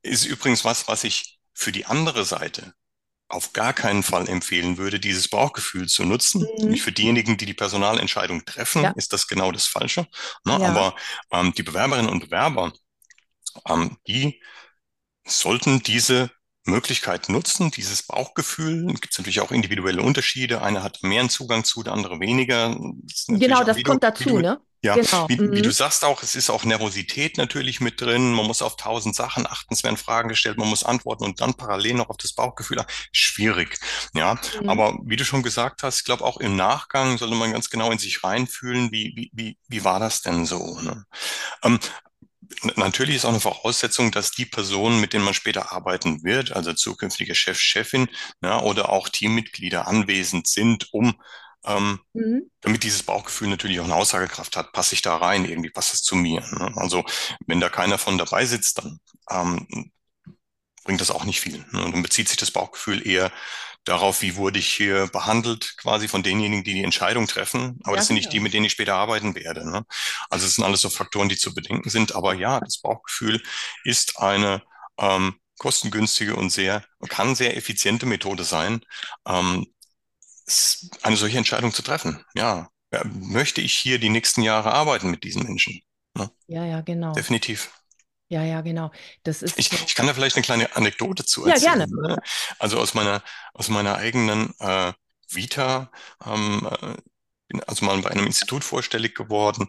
ist 0.04 0.26
übrigens 0.26 0.64
was, 0.64 0.88
was 0.88 1.04
ich 1.04 1.40
für 1.54 1.72
die 1.72 1.86
andere 1.86 2.26
Seite 2.26 2.74
auf 3.30 3.54
gar 3.54 3.74
keinen 3.74 4.04
Fall 4.04 4.28
empfehlen 4.28 4.78
würde, 4.78 5.00
dieses 5.00 5.30
Bauchgefühl 5.30 5.88
zu 5.88 6.04
nutzen. 6.04 6.46
Nämlich 6.58 6.82
mhm. 6.82 6.84
für 6.84 6.92
diejenigen, 6.92 7.38
die 7.38 7.46
die 7.46 7.54
Personalentscheidung 7.54 8.46
treffen, 8.46 8.84
Ja, 8.84 8.92
ist 8.92 9.14
das 9.14 9.28
genau 9.28 9.52
das 9.52 9.68
Falsche. 9.68 10.08
Ne? 10.44 10.60
ja. 10.60 10.68
Aber 10.70 10.96
ähm, 11.32 11.54
die 11.54 11.64
Bewerberinnen 11.64 12.12
und 12.12 12.20
Bewerber, 12.20 12.74
ähm, 13.68 13.98
die 14.08 14.42
sollten 15.26 15.82
diese 15.84 16.32
Möglichkeit 16.66 17.30
nutzen, 17.30 17.72
dieses 17.72 18.04
Bauchgefühl. 18.04 18.86
Gibt 18.88 19.12
es 19.12 19.18
natürlich 19.18 19.42
auch 19.42 19.52
individuelle 19.52 20.02
Unterschiede. 20.02 20.62
Einer 20.62 20.84
hat 20.84 21.00
mehr 21.04 21.22
einen 21.22 21.30
Zugang 21.30 21.64
zu, 21.64 21.84
der 21.84 21.94
andere 21.94 22.20
weniger. 22.20 22.76
Das 23.04 23.26
Genau, 23.28 23.64
das 23.64 23.82
du, 23.84 23.84
kommt 23.84 24.04
wie 24.18 24.26
dazu, 24.26 24.26
du, 24.26 24.40
ne? 24.40 24.60
ja, 24.84 25.00
Genau. 25.00 25.28
wie, 25.28 25.42
wie 25.52 25.62
du 25.62 25.70
Mhm. 25.70 25.72
sagst 25.72 26.04
auch, 26.06 26.24
es 26.24 26.36
ist 26.36 26.50
auch 26.50 26.64
Nervosität 26.64 27.38
natürlich 27.38 27.82
mit 27.82 28.02
drin. 28.02 28.34
Man 28.34 28.46
muss 28.48 28.62
auf 28.62 28.76
tausend 28.78 29.16
Sachen 29.16 29.48
achten, 29.48 29.74
es 29.74 29.84
werden 29.84 29.98
Fragen 29.98 30.30
gestellt, 30.30 30.58
man 30.58 30.70
muss 30.70 30.84
antworten 30.84 31.24
und 31.24 31.42
dann 31.42 31.54
parallel 31.56 31.96
noch 31.96 32.10
auf 32.10 32.18
das 32.18 32.34
Bauchgefühl. 32.34 32.84
Schwierig, 33.12 33.80
ja. 34.14 34.40
Mhm. 34.54 34.68
Aber 34.68 34.98
wie 35.06 35.16
du 35.16 35.26
schon 35.26 35.44
gesagt 35.44 35.84
hast, 35.84 36.00
ich 36.00 36.06
glaube 36.06 36.24
auch 36.26 36.38
im 36.38 36.56
Nachgang 36.56 37.18
sollte 37.18 37.36
man 37.36 37.52
ganz 37.52 37.70
genau 37.70 37.92
in 37.92 38.00
sich 38.00 38.24
reinfühlen, 38.24 38.92
wie, 38.92 39.14
wie, 39.16 39.32
wie, 39.34 39.58
wie 39.68 39.84
war 39.84 40.00
das 40.00 40.22
denn 40.22 40.46
so, 40.46 40.80
ne? 40.82 41.06
Ähm, 41.64 41.80
Natürlich 42.76 43.18
ist 43.18 43.26
auch 43.26 43.30
eine 43.30 43.40
Voraussetzung, 43.40 44.12
dass 44.12 44.32
die 44.32 44.46
Personen, 44.46 45.00
mit 45.02 45.14
denen 45.14 45.26
man 45.26 45.34
später 45.34 45.72
arbeiten 45.72 46.24
wird, 46.24 46.52
also 46.54 46.74
zukünftige 46.74 47.36
Chef, 47.36 47.60
Chefin, 47.60 48.10
ja, 48.42 48.62
oder 48.62 48.90
auch 48.90 49.10
Teammitglieder 49.10 49.88
anwesend 49.88 50.48
sind, 50.48 50.94
um, 50.94 51.16
ähm, 51.66 52.00
Mhm. 52.14 52.50
damit 52.62 52.84
dieses 52.84 53.04
Bauchgefühl 53.04 53.50
natürlich 53.50 53.80
auch 53.80 53.86
eine 53.86 53.96
Aussagekraft 53.96 54.58
hat, 54.58 54.74
passe 54.74 54.96
ich 54.96 55.02
da 55.02 55.18
rein, 55.18 55.46
irgendwie 55.46 55.70
passt 55.70 55.94
es 55.94 56.04
zu 56.04 56.16
mir. 56.16 56.42
Ne? 56.42 56.72
Also 56.76 57.04
wenn 57.48 57.60
da 57.60 57.70
keiner 57.70 57.98
von 57.98 58.18
dabei 58.18 58.46
sitzt, 58.46 58.80
dann 58.80 59.00
ähm, 59.30 59.92
bringt 60.84 61.02
das 61.02 61.12
auch 61.12 61.26
nicht 61.26 61.42
viel. 61.42 61.66
Ne? 61.72 61.84
Und 61.86 61.94
dann 61.94 62.04
bezieht 62.04 62.28
sich 62.28 62.38
das 62.38 62.52
Bauchgefühl 62.52 63.06
eher 63.08 63.32
darauf, 63.86 64.22
wie 64.22 64.36
wurde 64.36 64.60
ich 64.60 64.68
hier 64.70 65.08
behandelt, 65.08 65.76
quasi 65.78 66.08
von 66.08 66.24
denjenigen, 66.24 66.64
die 66.64 66.74
die 66.74 66.84
Entscheidung 66.84 67.28
treffen. 67.28 67.80
Aber 67.84 67.96
Ja, 67.96 67.98
das 67.98 68.08
sind 68.08 68.16
nicht 68.16 68.32
die, 68.34 68.40
genau. 68.40 68.42
mit 68.42 68.54
denen 68.54 68.66
ich 68.66 68.74
später 68.74 68.96
arbeiten 68.96 69.36
werde. 69.36 69.70
Ne? 69.70 69.86
Also 70.30 70.46
es 70.46 70.56
sind 70.56 70.64
alles 70.64 70.82
so 70.82 70.90
Faktoren, 70.90 71.30
die 71.30 71.38
zu 71.38 71.54
bedenken 71.54 71.90
sind. 71.90 72.16
Aber 72.16 72.34
ja, 72.36 72.60
das 72.60 72.80
Bauchgefühl 72.80 73.42
ist 73.84 74.20
eine 74.20 74.62
ähm, 75.00 75.36
kostengünstige 75.60 76.36
und 76.36 76.50
sehr, 76.52 76.84
kann 77.10 77.36
sehr 77.36 77.58
effiziente 77.58 78.06
Methode 78.06 78.44
sein, 78.44 78.82
ähm, 79.28 79.66
eine 81.02 81.16
solche 81.18 81.38
Entscheidung 81.38 81.74
zu 81.74 81.82
treffen. 81.82 82.24
Ja, 82.36 82.70
ja, 82.92 83.04
möchte 83.06 83.62
ich 83.62 83.74
hier 83.74 84.00
die 84.00 84.10
nächsten 84.10 84.42
Jahre 84.42 84.74
arbeiten 84.74 85.10
mit 85.12 85.24
diesen 85.24 85.44
Menschen? 85.44 85.82
Ne? 86.18 86.30
Ja, 86.48 86.66
ja, 86.66 86.82
genau. 86.82 87.14
Definitiv. 87.16 87.72
Ja, 88.32 88.44
ja, 88.44 88.62
genau. 88.62 88.92
Das 89.24 89.42
ist, 89.42 89.60
Ich, 89.60 89.72
ich 89.74 89.94
kann 89.94 90.08
da 90.08 90.14
vielleicht 90.14 90.38
eine 90.38 90.44
kleine 90.44 90.74
Anekdote 90.76 91.26
zu 91.26 91.46
ja, 91.46 91.54
erzählen. 91.54 91.80
gerne. 91.80 91.88
Ne? 91.90 92.18
Also 92.60 92.80
aus 92.80 92.94
meiner, 92.94 93.22
aus 93.54 93.68
meiner 93.68 93.96
eigenen 93.98 94.54
äh, 94.60 94.94
Vita, 95.30 95.92
ähm, 96.26 96.68
äh, 96.82 96.96
bin 97.50 97.62
also 97.64 97.86
mal 97.86 97.98
bei 98.02 98.10
einem 98.12 98.26
Institut 98.26 98.64
vorstellig 98.64 99.16
geworden 99.16 99.68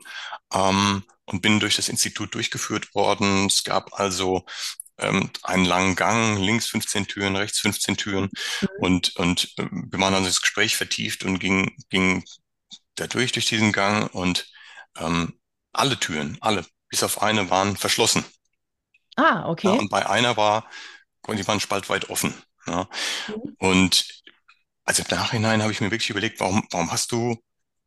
ähm, 0.54 1.02
und 1.24 1.42
bin 1.42 1.58
durch 1.58 1.74
das 1.74 1.88
Institut 1.88 2.34
durchgeführt 2.36 2.94
worden. 2.94 3.46
Es 3.46 3.64
gab 3.64 3.98
also 3.98 4.44
ähm, 4.98 5.30
einen 5.42 5.64
langen 5.64 5.96
Gang, 5.96 6.38
links 6.38 6.66
15 6.66 7.08
Türen, 7.08 7.34
rechts 7.34 7.58
15 7.58 7.96
Türen 7.96 8.30
Mhm. 8.60 8.68
und, 8.78 9.16
und 9.16 9.54
äh, 9.58 9.66
wir 9.72 9.98
waren 9.98 10.14
also 10.14 10.26
das 10.28 10.40
Gespräch 10.40 10.76
vertieft 10.76 11.24
und 11.24 11.40
ging, 11.40 11.74
ging 11.90 12.22
da 12.94 13.08
durch, 13.08 13.32
durch 13.32 13.46
diesen 13.46 13.72
Gang 13.72 14.14
und 14.14 14.46
ähm, 14.98 15.34
alle 15.72 15.98
Türen, 15.98 16.38
alle, 16.40 16.64
bis 16.88 17.02
auf 17.02 17.22
eine 17.22 17.50
waren 17.50 17.76
verschlossen. 17.76 18.24
Ah, 19.16 19.44
Ja, 19.62 19.74
okay. 19.76 19.78
und 19.78 19.88
bei 19.90 20.08
einer 20.08 20.36
war 20.36 20.68
die 21.38 21.46
waren 21.46 21.60
spaltweit 21.60 22.10
offen. 22.10 22.34
Ja. 22.66 22.88
Mhm. 23.26 23.56
Und 23.58 24.22
also 24.84 25.02
im 25.04 25.16
Nachhinein 25.16 25.62
habe 25.62 25.72
ich 25.72 25.80
mir 25.80 25.90
wirklich 25.90 26.10
überlegt, 26.10 26.40
warum, 26.40 26.66
warum 26.72 26.92
hast 26.92 27.12
du 27.12 27.36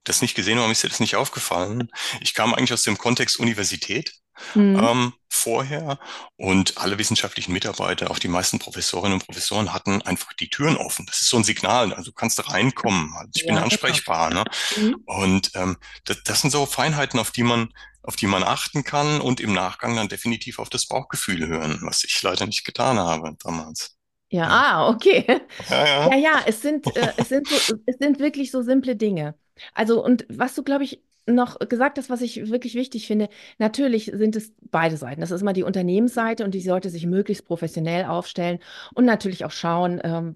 das 0.06 0.22
nicht 0.22 0.36
gesehen, 0.36 0.58
warum 0.60 0.72
ist 0.72 0.84
dir 0.84 0.90
das 0.90 1.00
nicht 1.02 1.16
aufgefallen? 1.18 1.90
Ich 2.22 2.34
kam 2.36 2.54
eigentlich 2.54 2.74
aus 2.74 2.84
dem 2.84 2.98
Kontext 2.98 3.40
Universität 3.40 4.14
Mhm. 4.56 4.90
ähm, 4.92 5.14
vorher 5.30 6.00
und 6.38 6.78
alle 6.78 6.98
wissenschaftlichen 6.98 7.54
Mitarbeiter, 7.54 8.12
auch 8.12 8.20
die 8.20 8.28
meisten 8.28 8.60
Professorinnen 8.60 9.14
und 9.20 9.26
Professoren 9.26 9.74
hatten 9.74 10.02
einfach 10.04 10.34
die 10.34 10.50
Türen 10.50 10.78
offen. 10.78 11.06
Das 11.08 11.22
ist 11.22 11.30
so 11.30 11.38
ein 11.38 11.44
Signal, 11.44 11.94
also 11.94 12.12
du 12.12 12.16
kannst 12.16 12.50
reinkommen, 12.52 13.14
also 13.16 13.32
ich 13.36 13.46
bin 13.46 13.58
Ja, 13.58 13.64
genau. 13.66 13.66
ansprechbar, 13.66 14.30
ne? 14.32 14.44
Mhm. 14.76 15.06
Und 15.06 15.52
ähm, 15.56 15.78
das, 16.06 16.24
das 16.24 16.42
sind 16.42 16.52
so 16.52 16.66
Feinheiten, 16.66 17.20
auf 17.20 17.32
die 17.32 17.44
man, 17.44 17.74
auf 18.04 18.16
die 18.16 18.28
man 18.28 18.44
achten 18.44 18.84
kann 18.84 19.22
und 19.22 19.40
im 19.40 19.54
Nachgang 19.54 19.96
dann 19.96 20.10
definitiv 20.10 20.60
auf 20.60 20.70
das 20.70 20.88
Bauchgefühl 20.88 21.48
hören, 21.48 21.80
was 21.84 22.04
ich 22.04 22.22
leider 22.24 22.46
nicht 22.46 22.66
getan 22.66 23.00
habe 23.00 23.36
damals. 23.44 23.98
Ja, 24.32 24.48
Ja, 24.48 24.66
ah, 24.86 24.90
okay. 24.90 25.26
ja, 25.70 25.86
Ja, 26.06 26.16
ja. 26.16 26.18
ja, 26.18 26.44
es 26.46 26.62
sind, 26.62 26.96
äh, 26.96 27.14
es 27.18 27.30
sind 27.30 27.48
so, 27.50 27.62
es 27.86 27.98
sind 28.00 28.20
wirklich 28.20 28.52
so 28.52 28.62
simple 28.62 28.96
Dinge. 28.96 29.36
Also, 29.74 30.04
und 30.04 30.26
was 30.30 30.56
du, 30.56 30.64
glaube 30.64 30.84
ich, 30.84 31.02
noch 31.28 31.60
gesagt 31.60 31.98
hast, 31.98 32.10
was 32.10 32.22
ich 32.22 32.50
wirklich 32.50 32.76
wichtig 32.76 33.08
finde, 33.08 33.30
natürlich 33.58 34.12
sind 34.14 34.36
es 34.36 34.54
beide 34.62 34.98
Seiten. 34.98 35.22
Das 35.22 35.32
ist 35.32 35.42
immer 35.42 35.54
die 35.54 35.64
Unternehmensseite 35.64 36.44
und 36.46 36.54
die 36.54 36.62
sollte 36.62 36.90
sich 36.90 37.06
möglichst 37.06 37.46
professionell 37.46 38.06
aufstellen 38.06 38.60
und 38.94 39.06
natürlich 39.06 39.46
auch 39.46 39.52
schauen, 39.52 40.00
ähm, 40.04 40.36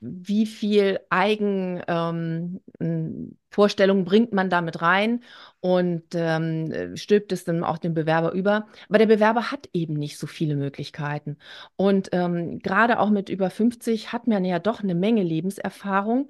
wie 0.00 0.46
viel 0.46 1.00
Eigen, 1.10 1.82
ähm, 1.88 2.60
m, 2.78 3.36
Vorstellungen 3.50 4.04
bringt 4.04 4.32
man 4.34 4.50
damit 4.50 4.82
rein 4.82 5.22
und 5.60 6.04
ähm, 6.14 6.70
äh, 6.70 6.96
stülpt 6.96 7.32
es 7.32 7.44
dann 7.44 7.64
auch 7.64 7.78
dem 7.78 7.94
Bewerber 7.94 8.32
über. 8.32 8.66
Aber 8.88 8.98
der 8.98 9.06
Bewerber 9.06 9.50
hat 9.50 9.70
eben 9.72 9.94
nicht 9.94 10.18
so 10.18 10.26
viele 10.26 10.56
Möglichkeiten. 10.56 11.38
Und 11.76 12.10
ähm, 12.12 12.58
gerade 12.58 12.98
auch 13.00 13.08
mit 13.08 13.30
über 13.30 13.48
50 13.48 14.12
hat 14.12 14.26
man 14.26 14.44
ja 14.44 14.58
doch 14.58 14.82
eine 14.82 14.94
Menge 14.94 15.22
Lebenserfahrung 15.22 16.28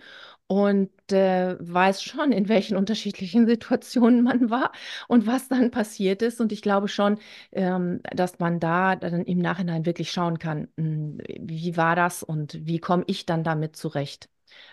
und 0.49 0.91
äh, 1.13 1.57
weiß 1.61 2.03
schon, 2.03 2.33
in 2.33 2.49
welchen 2.49 2.77
unterschiedlichen 2.77 3.47
Situationen 3.49 4.23
man 4.23 4.51
war 4.51 4.73
und 5.09 5.27
was 5.27 5.49
dann 5.49 5.71
passiert 5.71 6.23
ist. 6.23 6.41
Und 6.41 6.53
ich 6.53 6.63
glaube 6.63 6.89
schon, 6.89 7.19
ähm, 7.53 8.01
dass 8.15 8.39
man 8.39 8.61
da 8.61 8.97
dann 8.97 9.25
im 9.25 9.39
Nachhinein 9.39 9.87
wirklich 9.87 10.11
schauen 10.13 10.39
kann, 10.39 10.69
mh, 10.77 11.25
wie 11.41 11.77
war 11.77 11.97
das 11.97 12.23
und 12.23 12.67
wie 12.67 12.79
komme 12.79 13.05
ich 13.07 13.27
dann 13.27 13.45
damit 13.45 13.77
zurecht? 13.77 14.29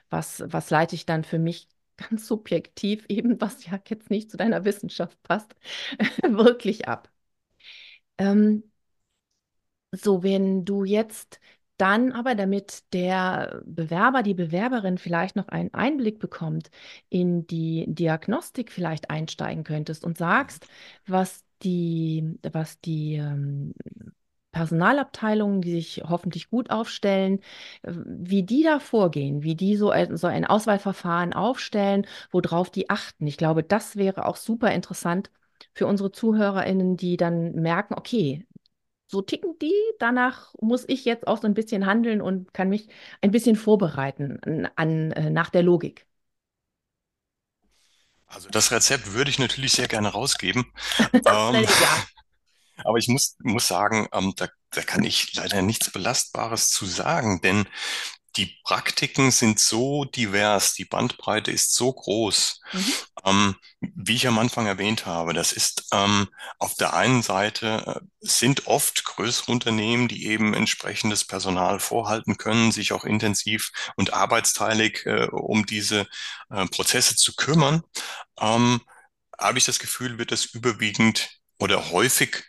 Was, 0.10 0.44
was 0.48 0.70
leite 0.70 0.96
ich 0.96 1.06
dann 1.06 1.24
für 1.24 1.40
mich 1.40 1.68
ganz 1.98 2.28
subjektiv, 2.28 3.06
eben 3.10 3.40
was 3.42 3.66
ja 3.66 3.80
jetzt 3.88 4.10
nicht 4.10 4.32
zu 4.32 4.38
deiner 4.38 4.66
Wissenschaft 4.66 5.22
passt, 5.24 5.56
wirklich 6.30 6.88
ab? 6.88 7.10
Ähm, 8.18 8.64
so, 9.92 10.24
wenn 10.24 10.66
du 10.66 10.84
jetzt 10.84 11.40
dann 11.78 12.12
aber, 12.12 12.36
damit 12.36 12.84
der 12.94 13.62
Bewerber, 13.66 14.24
die 14.24 14.34
Bewerberin 14.34 14.98
vielleicht 14.98 15.36
noch 15.36 15.48
einen 15.50 15.74
Einblick 15.74 16.20
bekommt, 16.20 16.70
in 17.10 17.48
die 17.48 17.86
Diagnostik 17.88 18.72
vielleicht 18.72 19.10
einsteigen 19.10 19.64
könntest 19.64 20.04
und 20.06 20.18
sagst, 20.18 20.68
was 21.08 21.44
die, 21.64 22.38
was 22.52 22.80
die 22.82 23.16
ähm, 23.16 23.74
Personalabteilungen, 24.52 25.62
die 25.62 25.72
sich 25.72 26.04
hoffentlich 26.08 26.50
gut 26.50 26.70
aufstellen, 26.70 27.40
wie 27.84 28.44
die 28.44 28.62
da 28.64 28.80
vorgehen, 28.80 29.42
wie 29.44 29.56
die 29.56 29.76
so 29.78 29.92
so 30.16 30.28
ein 30.28 30.46
Auswahlverfahren 30.46 31.34
aufstellen, 31.34 32.06
worauf 32.32 32.70
die 32.70 32.90
achten. 32.90 33.26
Ich 33.28 33.38
glaube, 33.38 33.64
das 33.64 33.96
wäre 33.96 34.26
auch 34.28 34.36
super 34.38 34.72
interessant 34.72 35.32
für 35.74 35.88
unsere 35.88 36.12
ZuhörerInnen, 36.12 36.98
die 36.98 37.18
dann 37.18 37.54
merken, 37.56 37.96
okay, 37.96 38.46
so 39.14 39.22
ticken 39.24 39.58
die. 39.60 39.74
Danach 40.00 40.54
muss 40.62 40.86
ich 40.90 41.06
jetzt 41.06 41.28
auch 41.28 41.40
so 41.42 41.48
ein 41.48 41.56
bisschen 41.56 41.86
handeln 41.88 42.22
und 42.22 42.54
kann 42.54 42.70
mich 42.70 42.90
ein 43.22 43.32
bisschen 43.32 43.56
vorbereiten 43.56 44.40
an, 44.44 44.70
an, 44.76 45.12
äh, 45.14 45.30
nach 45.32 45.50
der 45.52 45.64
Logik. 45.64 46.08
Also 48.28 48.50
das 48.50 48.72
Rezept 48.72 49.14
würde 49.14 49.30
ich 49.30 49.40
natürlich 49.40 49.74
sehr 49.74 49.88
gerne 49.88 50.10
rausgeben. 50.10 50.66
Ähm, 51.26 51.66
aber 52.84 52.98
ich 52.98 53.08
muss, 53.08 53.36
muss 53.40 53.68
sagen, 53.68 54.08
ähm, 54.14 54.34
da, 54.36 54.48
da 54.72 54.82
kann 54.82 55.04
ich 55.04 55.34
leider 55.36 55.62
nichts 55.62 55.92
Belastbares 55.92 56.70
zu 56.70 56.86
sagen, 56.86 57.42
denn 57.42 57.68
die 58.36 58.58
Praktiken 58.64 59.32
sind 59.32 59.60
so 59.60 60.06
divers, 60.06 60.74
die 60.74 60.86
Bandbreite 60.86 61.52
ist 61.52 61.74
so 61.74 61.94
groß. 61.94 62.62
Mhm. 62.72 62.94
Ähm, 63.26 63.56
wie 63.80 64.16
ich 64.16 64.28
am 64.28 64.40
Anfang 64.40 64.66
erwähnt 64.66 65.06
habe, 65.06 65.34
das 65.34 65.54
ist 65.54 65.88
ähm, 65.94 66.28
auf 66.58 66.76
der 66.76 66.94
einen 66.94 67.22
Seite 67.22 67.84
äh, 68.02 68.06
sind 68.22 68.68
oft 68.68 69.06
größere 69.06 69.52
Unternehmen, 69.52 70.08
die 70.08 70.26
eben 70.26 70.54
entsprechendes 70.54 71.26
Personal 71.26 71.80
vorhalten 71.80 72.38
können, 72.38 72.72
sich 72.72 72.92
auch 72.92 73.06
intensiv 73.06 73.72
und 73.96 74.14
arbeitsteilig 74.14 75.06
äh, 75.06 75.28
um 75.32 75.66
diese 75.66 76.08
äh, 76.50 76.66
Prozesse 76.68 77.16
zu 77.16 77.36
kümmern. 77.36 77.84
Ähm, 78.40 78.82
habe 79.40 79.58
ich 79.58 79.66
das 79.66 79.80
Gefühl, 79.80 80.18
wird 80.18 80.32
das 80.32 80.46
überwiegend 80.46 81.30
oder 81.60 81.92
häufig 81.92 82.44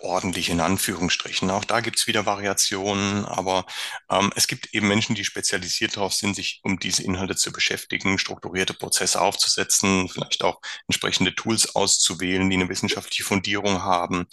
ordentlich 0.00 0.50
in 0.50 0.60
Anführungsstrichen. 0.60 1.50
Auch 1.50 1.64
da 1.64 1.80
gibt's 1.80 2.06
wieder 2.06 2.26
Variationen, 2.26 3.24
aber 3.24 3.66
ähm, 4.10 4.32
es 4.36 4.46
gibt 4.46 4.72
eben 4.74 4.88
Menschen, 4.88 5.14
die 5.14 5.24
spezialisiert 5.24 5.96
darauf 5.96 6.14
sind, 6.14 6.36
sich 6.36 6.60
um 6.62 6.78
diese 6.78 7.02
Inhalte 7.02 7.36
zu 7.36 7.52
beschäftigen, 7.52 8.18
strukturierte 8.18 8.74
Prozesse 8.74 9.20
aufzusetzen, 9.20 10.08
vielleicht 10.08 10.44
auch 10.44 10.60
entsprechende 10.88 11.34
Tools 11.34 11.74
auszuwählen, 11.74 12.48
die 12.48 12.56
eine 12.56 12.68
wissenschaftliche 12.68 13.24
Fundierung 13.24 13.82
haben, 13.82 14.26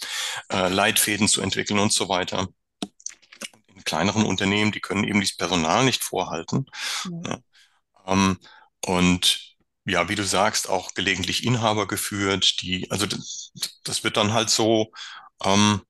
äh, 0.50 0.68
Leitfäden 0.68 1.28
zu 1.28 1.40
entwickeln 1.40 1.78
und 1.78 1.92
so 1.92 2.08
weiter. 2.08 2.48
In 3.74 3.84
kleineren 3.84 4.24
Unternehmen, 4.24 4.72
die 4.72 4.80
können 4.80 5.04
eben 5.04 5.20
dieses 5.20 5.36
Personal 5.36 5.84
nicht 5.84 6.04
vorhalten. 6.04 6.66
Ja. 7.24 7.30
Ja. 7.30 7.38
Ähm, 8.06 8.38
und 8.84 9.52
ja, 9.84 10.08
wie 10.08 10.14
du 10.14 10.24
sagst, 10.24 10.68
auch 10.68 10.94
gelegentlich 10.94 11.44
Inhaber 11.44 11.88
geführt, 11.88 12.62
die, 12.62 12.90
also 12.90 13.06
das, 13.06 13.52
das 13.84 14.04
wird 14.04 14.16
dann 14.16 14.32
halt 14.32 14.50
so, 14.50 14.92
ähm, 15.44 15.82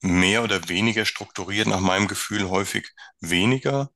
mehr 0.00 0.44
oder 0.44 0.68
weniger 0.68 1.04
strukturiert, 1.04 1.66
nach 1.66 1.80
meinem 1.80 2.08
Gefühl 2.08 2.48
häufig 2.50 2.90
weniger. 3.20 3.90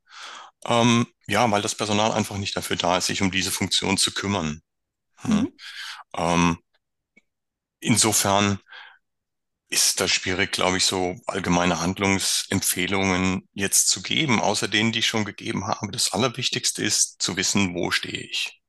Ähm, 0.64 1.06
ja, 1.26 1.50
weil 1.50 1.62
das 1.62 1.74
Personal 1.74 2.12
einfach 2.12 2.38
nicht 2.38 2.56
dafür 2.56 2.76
da 2.76 2.98
ist, 2.98 3.06
sich 3.06 3.22
um 3.22 3.30
diese 3.30 3.50
Funktion 3.50 3.98
zu 3.98 4.12
kümmern. 4.12 4.62
Ja. 5.24 5.30
Mhm. 5.30 5.52
Ähm, 6.16 6.58
insofern 7.80 8.58
ist 9.68 10.00
das 10.00 10.10
schwierig, 10.10 10.52
glaube 10.52 10.76
ich, 10.76 10.84
so 10.84 11.16
allgemeine 11.26 11.80
Handlungsempfehlungen 11.80 13.48
jetzt 13.54 13.88
zu 13.88 14.02
geben, 14.02 14.38
außer 14.38 14.68
denen, 14.68 14.92
die 14.92 14.98
ich 14.98 15.06
schon 15.06 15.24
gegeben 15.24 15.66
habe. 15.66 15.90
Das 15.90 16.12
Allerwichtigste 16.12 16.84
ist 16.84 17.22
zu 17.22 17.36
wissen, 17.36 17.74
wo 17.74 17.90
stehe 17.90 18.20
ich. 18.20 18.60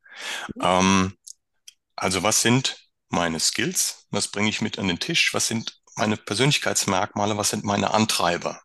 Ähm, 0.61 1.17
also 1.95 2.23
was 2.23 2.41
sind 2.41 2.89
meine 3.09 3.39
Skills? 3.39 4.07
Was 4.11 4.29
bringe 4.29 4.49
ich 4.49 4.61
mit 4.61 4.79
an 4.79 4.87
den 4.87 4.99
Tisch? 4.99 5.33
Was 5.33 5.47
sind 5.47 5.82
meine 5.95 6.17
Persönlichkeitsmerkmale? 6.17 7.38
Was 7.38 7.49
sind 7.49 7.63
meine 7.63 7.93
Antreiber? 7.93 8.62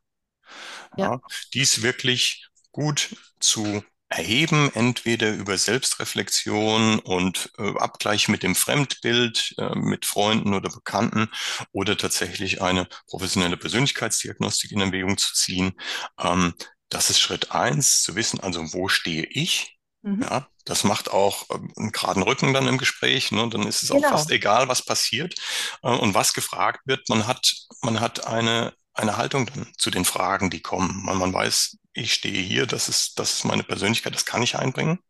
Ja. 0.96 1.12
Ja, 1.12 1.20
dies 1.54 1.82
wirklich 1.82 2.46
gut 2.72 3.16
zu 3.40 3.82
erheben, 4.10 4.70
entweder 4.74 5.34
über 5.34 5.58
Selbstreflexion 5.58 6.98
und 7.00 7.50
äh, 7.58 7.76
Abgleich 7.78 8.28
mit 8.28 8.42
dem 8.42 8.54
Fremdbild, 8.54 9.54
äh, 9.58 9.74
mit 9.76 10.06
Freunden 10.06 10.54
oder 10.54 10.70
Bekannten 10.70 11.28
oder 11.72 11.96
tatsächlich 11.96 12.62
eine 12.62 12.88
professionelle 13.06 13.58
Persönlichkeitsdiagnostik 13.58 14.72
in 14.72 14.80
Erwägung 14.80 15.18
zu 15.18 15.34
ziehen. 15.34 15.72
Ähm, 16.18 16.54
das 16.88 17.10
ist 17.10 17.20
Schritt 17.20 17.52
eins, 17.52 18.02
zu 18.02 18.16
wissen, 18.16 18.40
also 18.40 18.72
wo 18.72 18.88
stehe 18.88 19.24
ich? 19.24 19.77
Mhm. 20.02 20.22
Ja, 20.22 20.48
das 20.64 20.84
macht 20.84 21.10
auch 21.10 21.46
ähm, 21.50 21.72
einen 21.76 21.92
geraden 21.92 22.22
Rücken 22.22 22.52
dann 22.52 22.68
im 22.68 22.78
Gespräch. 22.78 23.32
Ne? 23.32 23.48
Dann 23.48 23.66
ist 23.66 23.82
es 23.82 23.90
auch 23.90 24.00
fast 24.02 24.28
Genau. 24.28 24.36
egal, 24.36 24.68
was 24.68 24.84
passiert 24.84 25.34
äh, 25.82 25.88
und 25.88 26.14
was 26.14 26.34
gefragt 26.34 26.80
wird. 26.86 27.08
Man 27.08 27.26
hat, 27.26 27.54
man 27.82 28.00
hat 28.00 28.26
eine, 28.26 28.72
eine 28.94 29.16
Haltung 29.16 29.46
dann 29.46 29.72
zu 29.78 29.90
den 29.90 30.04
Fragen, 30.04 30.50
die 30.50 30.60
kommen. 30.62 31.04
Man, 31.04 31.18
man 31.18 31.32
weiß, 31.32 31.78
ich 31.92 32.12
stehe 32.14 32.40
hier, 32.42 32.66
das 32.66 32.88
ist, 32.88 33.18
das 33.18 33.34
ist 33.34 33.44
meine 33.44 33.64
Persönlichkeit, 33.64 34.14
das 34.14 34.24
kann 34.26 34.42
ich 34.42 34.56
einbringen. 34.56 35.00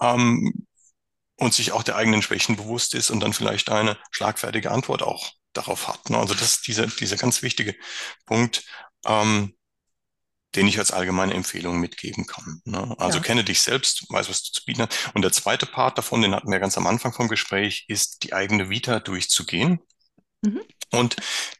Ähm, 0.00 0.66
und 1.36 1.52
sich 1.52 1.72
auch 1.72 1.82
der 1.82 1.96
eigenen 1.96 2.22
Schwächen 2.22 2.56
bewusst 2.56 2.94
ist 2.94 3.10
und 3.10 3.20
dann 3.20 3.32
vielleicht 3.32 3.68
eine 3.70 3.98
schlagfertige 4.12 4.70
Antwort 4.70 5.02
auch 5.02 5.32
darauf 5.52 5.88
hat. 5.88 6.10
Ne? 6.10 6.18
Also 6.18 6.34
das 6.34 6.54
ist 6.54 6.66
dieser, 6.66 6.86
dieser 6.86 7.16
ganz 7.16 7.42
wichtige 7.42 7.74
Punkt. 8.26 8.64
Ähm, 9.04 9.54
den 10.56 10.66
ich 10.68 10.78
als 10.78 10.90
allgemeine 10.92 11.34
Empfehlung 11.34 11.80
mitgeben 11.80 12.26
kann. 12.26 12.60
Ne? 12.64 12.94
Also 12.98 13.18
Ja. 13.18 13.20
kenne 13.20 13.44
dich 13.44 13.62
selbst, 13.62 14.04
weiß, 14.10 14.28
was 14.28 14.42
du 14.44 14.52
zu 14.52 14.64
bieten 14.64 14.82
hast. 14.82 15.14
Und 15.14 15.22
der 15.22 15.32
zweite 15.32 15.66
Part 15.66 15.98
davon, 15.98 16.22
den 16.22 16.34
hatten 16.34 16.50
wir 16.50 16.60
ganz 16.60 16.76
am 16.78 16.86
Anfang 16.86 17.12
vom 17.12 17.28
Gespräch, 17.28 17.84
ist 17.88 18.22
die 18.24 18.32
eigene 18.32 18.70
Vita 18.70 19.00
durchzugehen 19.00 19.80
Mhm. 20.42 20.60
und 20.92 21.16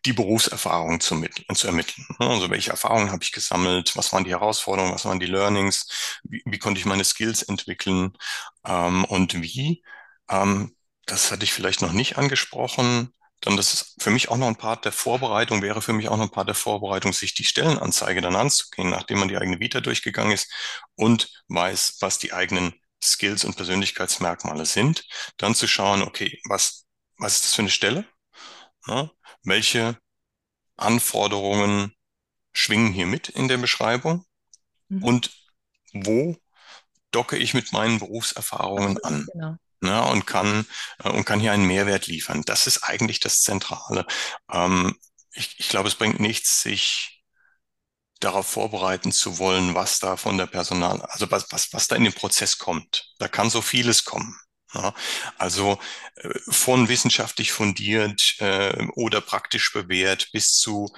die 0.07 0.13
Berufserfahrung 0.13 1.01
zu, 1.01 1.25
zu 1.55 1.67
ermitteln. 1.67 2.07
Ne? 2.21 2.29
Also 2.29 2.51
welche 2.51 2.71
Erfahrungen 2.71 3.11
habe 3.11 3.23
ich 3.25 3.33
gesammelt? 3.33 3.97
Was 3.97 4.13
waren 4.13 4.25
die 4.25 4.31
Herausforderungen? 4.31 4.95
Was 4.95 5.05
waren 5.05 5.21
die 5.21 5.27
Learnings? 5.27 6.19
Wie, 6.23 6.43
wie 6.47 6.59
konnte 6.59 6.79
ich 6.79 6.87
meine 6.87 7.05
Skills 7.05 7.43
entwickeln? 7.43 8.13
Ähm, 8.65 9.05
und 9.05 9.43
wie? 9.43 9.83
Ähm, 10.31 10.77
das 11.07 11.31
hatte 11.33 11.45
ich 11.45 11.53
vielleicht 11.53 11.83
noch 11.83 11.93
nicht 11.93 12.17
angesprochen. 12.17 13.13
Dann 13.45 13.57
das 13.57 13.75
ist 13.75 14.03
für 14.03 14.11
mich 14.11 14.31
auch 14.31 14.37
noch 14.39 14.49
ein 14.49 14.57
Part 14.57 14.85
der 14.87 14.93
Vorbereitung, 14.93 15.63
wäre 15.63 15.83
für 15.83 15.93
mich 15.93 16.09
auch 16.09 16.17
noch 16.17 16.25
ein 16.25 16.31
Part 16.31 16.49
der 16.49 16.57
Vorbereitung, 16.57 17.13
sich 17.13 17.35
die 17.35 17.45
Stellenanzeige 17.45 18.23
dann 18.23 18.37
anzugehen, 18.37 18.91
nachdem 18.91 19.19
man 19.21 19.29
die 19.29 19.39
eigene 19.39 19.61
Vita 19.61 19.81
durchgegangen 19.81 20.33
ist 20.33 20.53
und 20.97 21.45
weiß, 21.49 21.99
was 22.01 22.19
die 22.19 22.33
eigenen 22.33 22.75
Skills 23.03 23.45
und 23.45 23.57
Persönlichkeitsmerkmale 23.57 24.67
sind. 24.67 25.07
Dann 25.37 25.55
zu 25.55 25.69
schauen, 25.69 26.03
okay, 26.03 26.41
was, 26.49 26.87
was 27.19 27.37
ist 27.37 27.45
das 27.45 27.55
für 27.55 27.63
eine 27.63 27.71
Stelle? 27.71 28.07
Ja, 28.87 29.11
welche 29.45 29.99
Anforderungen 30.77 31.93
schwingen 32.53 32.93
hier 32.93 33.07
mit 33.07 33.29
in 33.31 33.49
der 33.49 33.59
Beschreibung 33.59 34.27
Mhm. 34.91 35.05
und 35.05 35.33
wo 35.93 36.37
docke 37.13 37.37
ich 37.39 37.55
mit 37.55 37.73
meinen 37.73 37.99
Berufserfahrungen 38.01 38.99
an? 39.05 39.29
genau. 39.33 39.59
Ja, 39.87 40.01
und 40.05 40.27
kann, 40.27 40.67
äh, 41.03 41.09
und 41.11 41.25
kann 41.25 41.41
hier 41.41 41.53
einen 41.53 41.67
Mehrwert 41.67 42.07
liefern. 42.07 42.43
Das 42.47 42.67
ist 42.67 42.83
eigentlich 42.85 43.21
das 43.21 43.43
Zentrale. 43.43 44.07
Ähm, 44.53 44.95
ich, 45.33 45.55
ich 45.59 45.69
glaube, 45.69 45.89
es 45.89 45.95
bringt 45.97 46.21
nichts, 46.21 46.63
sich 46.63 47.23
darauf 48.21 48.47
vorbereiten 48.47 49.13
zu 49.13 49.39
wollen, 49.39 49.75
was 49.75 49.99
da 49.99 50.17
von 50.17 50.39
der 50.39 50.47
Personal, 50.47 51.03
also 51.03 51.31
was, 51.31 51.47
was, 51.51 51.73
was 51.73 51.89
da 51.89 51.97
in 51.97 52.05
den 52.05 52.13
Prozess 52.13 52.59
kommt. 52.59 53.13
Da 53.19 53.29
kann 53.29 53.51
so 53.51 53.61
vieles 53.63 54.05
kommen. 54.05 54.35
Ja, 54.73 54.93
also 55.39 55.79
äh, 56.17 56.31
von 56.51 56.89
wissenschaftlich 56.89 57.53
fundiert 57.53 58.35
äh, 58.41 58.87
oder 58.97 59.21
praktisch 59.21 59.73
bewährt 59.73 60.31
bis 60.33 60.55
zu, 60.59 60.93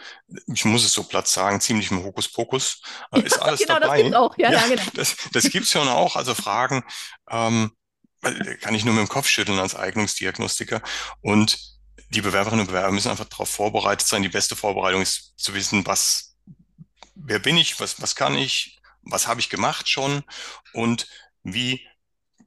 ich 0.52 0.64
muss 0.64 0.82
es 0.84 0.92
so 0.94 1.04
platt 1.04 1.28
sagen, 1.28 1.60
ziemlichem 1.60 2.02
Hokuspokus, 2.02 2.80
äh, 3.12 3.20
ist 3.20 3.38
alles 3.42 3.66
Genau, 3.66 3.78
das 3.80 3.94
gibt's 3.94 4.12
dabei. 4.12 4.16
auch. 4.16 4.36
Ja, 4.38 4.50
Ja, 4.50 4.60
ja, 4.60 4.66
genau. 4.66 4.82
das, 4.94 5.16
das 5.32 5.50
gibt's 5.50 5.70
schon 5.72 5.88
auch. 5.88 6.16
Also 6.16 6.34
Fragen 6.34 6.84
ähm, 7.30 7.70
äh, 7.72 7.85
kann 8.60 8.74
ich 8.74 8.84
nur 8.84 8.94
mit 8.94 9.02
dem 9.06 9.08
Kopf 9.08 9.28
schütteln 9.28 9.58
als 9.58 9.74
Eignungsdiagnostiker. 9.74 10.82
Und 11.20 11.58
die 12.10 12.20
Bewerberinnen 12.22 12.60
und 12.62 12.68
Bewerber 12.68 12.92
müssen 12.92 13.10
einfach 13.10 13.24
darauf 13.26 13.50
vorbereitet 13.50 14.06
sein. 14.06 14.22
Die 14.22 14.28
beste 14.28 14.56
Vorbereitung 14.56 15.02
ist 15.02 15.34
zu 15.36 15.54
wissen, 15.54 15.86
was 15.86 16.36
wer 17.14 17.38
bin 17.38 17.56
ich, 17.56 17.80
was, 17.80 18.00
was 18.00 18.16
kann 18.16 18.36
ich, 18.36 18.78
was 19.02 19.26
habe 19.26 19.40
ich 19.40 19.48
gemacht 19.50 19.88
schon 19.88 20.22
und 20.72 21.08
wie 21.42 21.86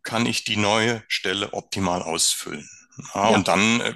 kann 0.03 0.25
ich 0.25 0.43
die 0.43 0.57
neue 0.57 1.03
Stelle 1.07 1.53
optimal 1.53 2.01
ausfüllen. 2.03 2.69
Ja, 3.13 3.29
und 3.29 3.47
Ja. 3.47 3.53
dann 3.53 3.81
äh, 3.81 3.95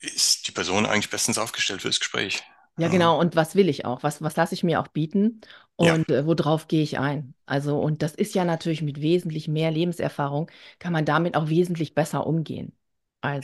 ist 0.00 0.46
die 0.48 0.52
Person 0.52 0.86
eigentlich 0.86 1.10
bestens 1.10 1.38
aufgestellt 1.38 1.82
fürs 1.82 2.00
Gespräch. 2.00 2.42
Ja, 2.76 2.88
Ja, 2.88 2.88
genau. 2.88 3.18
Und 3.20 3.36
was 3.36 3.54
will 3.54 3.68
ich 3.68 3.84
auch? 3.84 4.02
Was, 4.02 4.22
was 4.22 4.36
lasse 4.36 4.54
ich 4.54 4.62
mir 4.62 4.80
auch 4.80 4.88
bieten? 4.88 5.40
Ja, 5.80 5.98
Und 5.98 6.10
äh, 6.10 6.26
worauf 6.26 6.68
gehe 6.68 6.82
ich 6.82 6.98
ein? 6.98 7.34
Also, 7.46 7.78
und 7.80 8.02
das 8.02 8.14
ist 8.14 8.34
ja 8.34 8.44
natürlich 8.44 8.82
mit 8.82 9.00
wesentlich 9.00 9.48
mehr 9.48 9.70
Lebenserfahrung, 9.70 10.50
kann 10.78 10.92
man 10.92 11.04
damit 11.04 11.36
auch 11.36 11.48
wesentlich 11.48 11.94
besser 11.94 12.26
umgehen. 12.26 12.72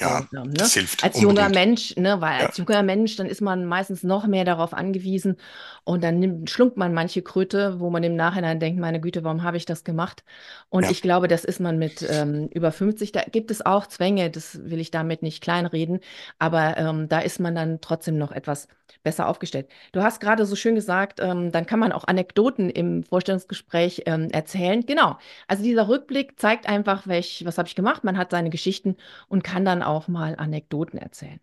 Ja, 0.01 0.23
Also, 0.23 0.27
ähm, 0.35 0.51
ne? 0.51 0.53
das 0.57 0.75
hilft 0.75 1.05
Als 1.05 1.21
junger 1.21 1.49
unbedingt. 1.49 1.55
Mensch, 1.55 1.95
ne, 1.97 2.21
weil 2.23 2.41
Ja, 2.41 2.47
als 2.47 2.57
junger 2.57 2.83
Mensch, 2.83 3.17
dann 3.17 3.27
ist 3.27 3.43
man 3.43 3.67
meistens 3.67 4.03
noch 4.03 4.27
mehr 4.27 4.45
darauf 4.45 4.73
angewiesen 4.73 5.37
und 5.85 6.03
dann 6.03 6.19
nimmt, 6.19 6.49
schluckt 6.51 6.79
man 6.79 6.95
manche 6.95 7.21
Kröte, 7.23 7.79
wo 7.79 7.91
man 7.91 8.03
im 8.03 8.17
Nachhinein 8.17 8.59
denkt, 8.59 8.81
meine 8.81 9.01
Güte, 9.01 9.23
warum 9.25 9.43
habe 9.43 9.59
ich 9.59 9.67
das 9.67 9.85
gemacht? 9.85 10.25
Und 10.71 10.85
ja, 10.85 10.91
ich 10.91 11.03
glaube, 11.03 11.29
das 11.29 11.45
ist 11.45 11.61
man 11.61 11.79
mit 11.79 12.07
ähm, 12.09 12.49
über 12.55 12.73
50, 12.73 13.13
da 13.13 13.23
gibt 13.23 13.51
es 13.51 13.65
auch 13.65 13.87
Zwänge, 13.87 14.31
das 14.31 14.59
will 14.65 14.81
ich 14.81 14.91
damit 14.91 15.23
nicht 15.23 15.43
kleinreden, 15.43 16.01
aber 16.39 16.77
ähm, 16.79 17.09
da 17.09 17.21
ist 17.21 17.39
man 17.41 17.55
dann 17.55 17.81
trotzdem 17.83 18.17
noch 18.19 18.33
etwas 18.33 18.69
besser 19.03 19.29
aufgestellt. 19.29 19.69
Du 19.93 20.03
hast 20.03 20.21
gerade 20.21 20.47
so 20.47 20.57
schön 20.57 20.75
gesagt, 20.75 21.21
ähm, 21.21 21.53
dann 21.53 21.67
kann 21.67 21.79
man 21.79 21.93
auch 21.93 22.05
Anekdoten 22.05 22.71
im 22.71 23.05
Vorstellungsgespräch 23.05 24.03
ähm, 24.07 24.31
erzählen. 24.31 24.85
Genau. 24.85 25.19
Also 25.47 25.63
dieser 25.63 25.89
Rückblick 25.89 26.39
zeigt 26.41 26.69
einfach, 26.69 27.07
welch, 27.07 27.45
was 27.47 27.59
habe 27.59 27.69
ich 27.69 27.75
gemacht. 27.77 28.05
Man 28.05 28.19
hat 28.19 28.31
seine 28.33 28.51
Geschichten 28.51 28.97
und 29.29 29.45
kann 29.45 29.65
dann 29.67 29.83
auch 29.83 30.09
mal 30.09 30.37
Anekdoten 30.37 30.99
erzählen. 30.99 31.41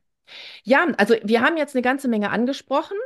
Ja, 0.64 0.88
also 0.98 1.16
wir 1.24 1.42
haben 1.42 1.58
jetzt 1.58 1.76
eine 1.76 1.82
ganze 1.82 2.08
Menge 2.08 2.32
angesprochen. 2.32 2.98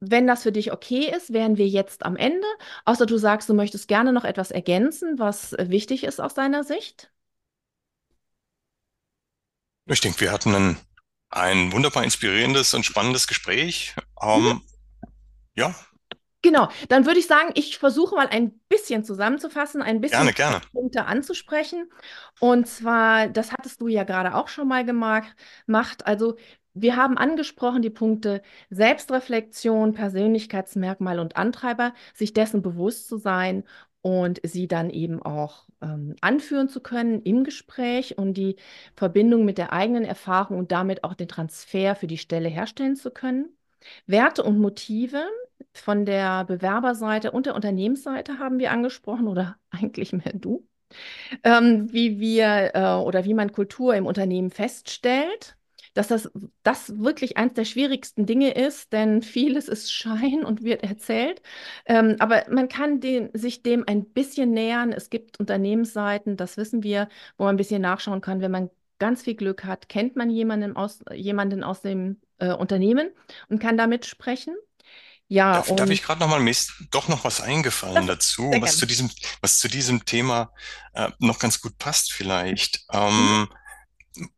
Wenn 0.00 0.26
das 0.26 0.42
für 0.42 0.52
dich 0.52 0.72
okay 0.72 1.12
ist, 1.14 1.32
wären 1.32 1.56
wir 1.56 1.68
jetzt 1.68 2.04
am 2.04 2.16
Ende. 2.16 2.46
Außer 2.84 3.06
du 3.06 3.18
sagst, 3.18 3.48
du 3.48 3.54
möchtest 3.54 3.88
gerne 3.88 4.12
noch 4.12 4.24
etwas 4.24 4.50
ergänzen, 4.50 5.18
was 5.18 5.52
wichtig 5.58 6.04
ist 6.04 6.20
aus 6.20 6.34
deiner 6.34 6.64
Sicht. 6.64 7.12
ich 9.86 10.00
denke, 10.00 10.20
wir 10.20 10.32
hatten 10.32 10.54
ein, 10.54 10.76
ein 11.30 11.72
wunderbar 11.72 12.04
inspirierendes 12.04 12.74
und 12.74 12.84
spannendes 12.84 13.26
Gespräch. 13.26 13.94
Mhm. 14.20 14.46
Ähm, 14.46 14.62
ja, 15.54 15.74
Genau, 16.42 16.68
dann 16.88 17.06
würde 17.06 17.20
ich 17.20 17.26
sagen, 17.28 17.50
ich 17.54 17.78
versuche 17.78 18.16
mal 18.16 18.26
ein 18.26 18.58
bisschen 18.68 19.04
zusammenzufassen, 19.04 19.80
ein 19.80 20.00
bisschen 20.00 20.18
gerne, 20.18 20.32
gerne. 20.32 20.60
Punkte 20.72 21.04
anzusprechen. 21.06 21.88
Und 22.40 22.66
zwar, 22.66 23.28
das 23.28 23.52
hattest 23.52 23.80
du 23.80 23.86
ja 23.88 24.02
gerade 24.04 24.34
auch 24.34 24.48
schon 24.48 24.66
mal 24.66 24.84
gemacht. 24.84 26.06
Also, 26.06 26.36
wir 26.74 26.96
haben 26.96 27.18
angesprochen 27.18 27.82
die 27.82 27.90
Punkte 27.90 28.42
Selbstreflexion, 28.70 29.92
Persönlichkeitsmerkmal 29.92 31.20
und 31.20 31.36
Antreiber, 31.36 31.94
sich 32.14 32.32
dessen 32.32 32.62
bewusst 32.62 33.08
zu 33.08 33.18
sein 33.18 33.64
und 34.00 34.40
sie 34.42 34.66
dann 34.68 34.90
eben 34.90 35.22
auch 35.22 35.66
ähm, 35.80 36.16
anführen 36.20 36.68
zu 36.68 36.80
können 36.80 37.22
im 37.22 37.44
Gespräch 37.44 38.18
und 38.18 38.34
die 38.34 38.56
Verbindung 38.96 39.44
mit 39.44 39.58
der 39.58 39.72
eigenen 39.72 40.04
Erfahrung 40.04 40.58
und 40.58 40.72
damit 40.72 41.04
auch 41.04 41.14
den 41.14 41.28
Transfer 41.28 41.94
für 41.94 42.06
die 42.08 42.18
Stelle 42.18 42.48
herstellen 42.48 42.96
zu 42.96 43.10
können. 43.12 43.54
Werte 44.06 44.42
und 44.42 44.58
Motive 44.58 45.24
von 45.74 46.04
der 46.04 46.44
Bewerberseite 46.44 47.30
und 47.32 47.46
der 47.46 47.54
Unternehmensseite 47.54 48.38
haben 48.38 48.58
wir 48.58 48.70
angesprochen 48.72 49.28
oder 49.28 49.56
eigentlich 49.70 50.12
mehr 50.12 50.32
du, 50.34 50.66
ähm, 51.44 51.92
wie 51.92 52.20
wir 52.20 52.72
äh, 52.74 52.94
oder 52.94 53.24
wie 53.24 53.34
man 53.34 53.52
Kultur 53.52 53.94
im 53.94 54.06
Unternehmen 54.06 54.50
feststellt, 54.50 55.56
dass 55.94 56.08
das, 56.08 56.30
das 56.62 56.98
wirklich 56.98 57.36
eines 57.36 57.54
der 57.54 57.64
schwierigsten 57.64 58.26
Dinge 58.26 58.52
ist, 58.54 58.92
denn 58.92 59.22
vieles 59.22 59.68
ist 59.68 59.92
Schein 59.92 60.44
und 60.44 60.62
wird 60.62 60.82
erzählt. 60.82 61.42
Ähm, 61.86 62.16
aber 62.18 62.44
man 62.50 62.68
kann 62.68 63.00
den, 63.00 63.30
sich 63.34 63.62
dem 63.62 63.84
ein 63.86 64.04
bisschen 64.06 64.52
nähern. 64.52 64.92
Es 64.92 65.10
gibt 65.10 65.38
Unternehmensseiten, 65.38 66.36
das 66.36 66.56
wissen 66.56 66.82
wir, 66.82 67.08
wo 67.36 67.44
man 67.44 67.54
ein 67.54 67.58
bisschen 67.58 67.82
nachschauen 67.82 68.20
kann, 68.20 68.40
wenn 68.40 68.50
man 68.50 68.70
ganz 68.98 69.22
viel 69.22 69.34
Glück 69.34 69.64
hat, 69.64 69.88
kennt 69.88 70.16
man 70.16 70.30
jemanden 70.30 70.76
aus, 70.76 71.00
jemanden 71.12 71.64
aus 71.64 71.82
dem 71.82 72.20
äh, 72.42 72.52
Unternehmen 72.52 73.10
und 73.48 73.60
kann 73.60 73.76
da 73.76 73.86
mitsprechen. 73.86 74.56
Ja, 75.28 75.56
Darf, 75.56 75.66
darf 75.76 75.88
und 75.88 75.90
ich 75.90 76.02
gerade 76.02 76.20
noch 76.20 76.28
mal, 76.28 76.40
mir 76.40 76.50
ist 76.50 76.72
doch 76.90 77.08
noch 77.08 77.24
was 77.24 77.40
eingefallen 77.40 78.06
dazu, 78.08 78.50
was 78.60 78.76
zu 78.76 78.86
diesem, 78.86 79.10
was 79.40 79.58
zu 79.58 79.68
diesem 79.68 80.04
Thema 80.04 80.52
äh, 80.94 81.10
noch 81.20 81.38
ganz 81.38 81.60
gut 81.60 81.78
passt 81.78 82.12
vielleicht. 82.12 82.84
Mhm. 82.92 82.98
Ähm, 83.00 83.48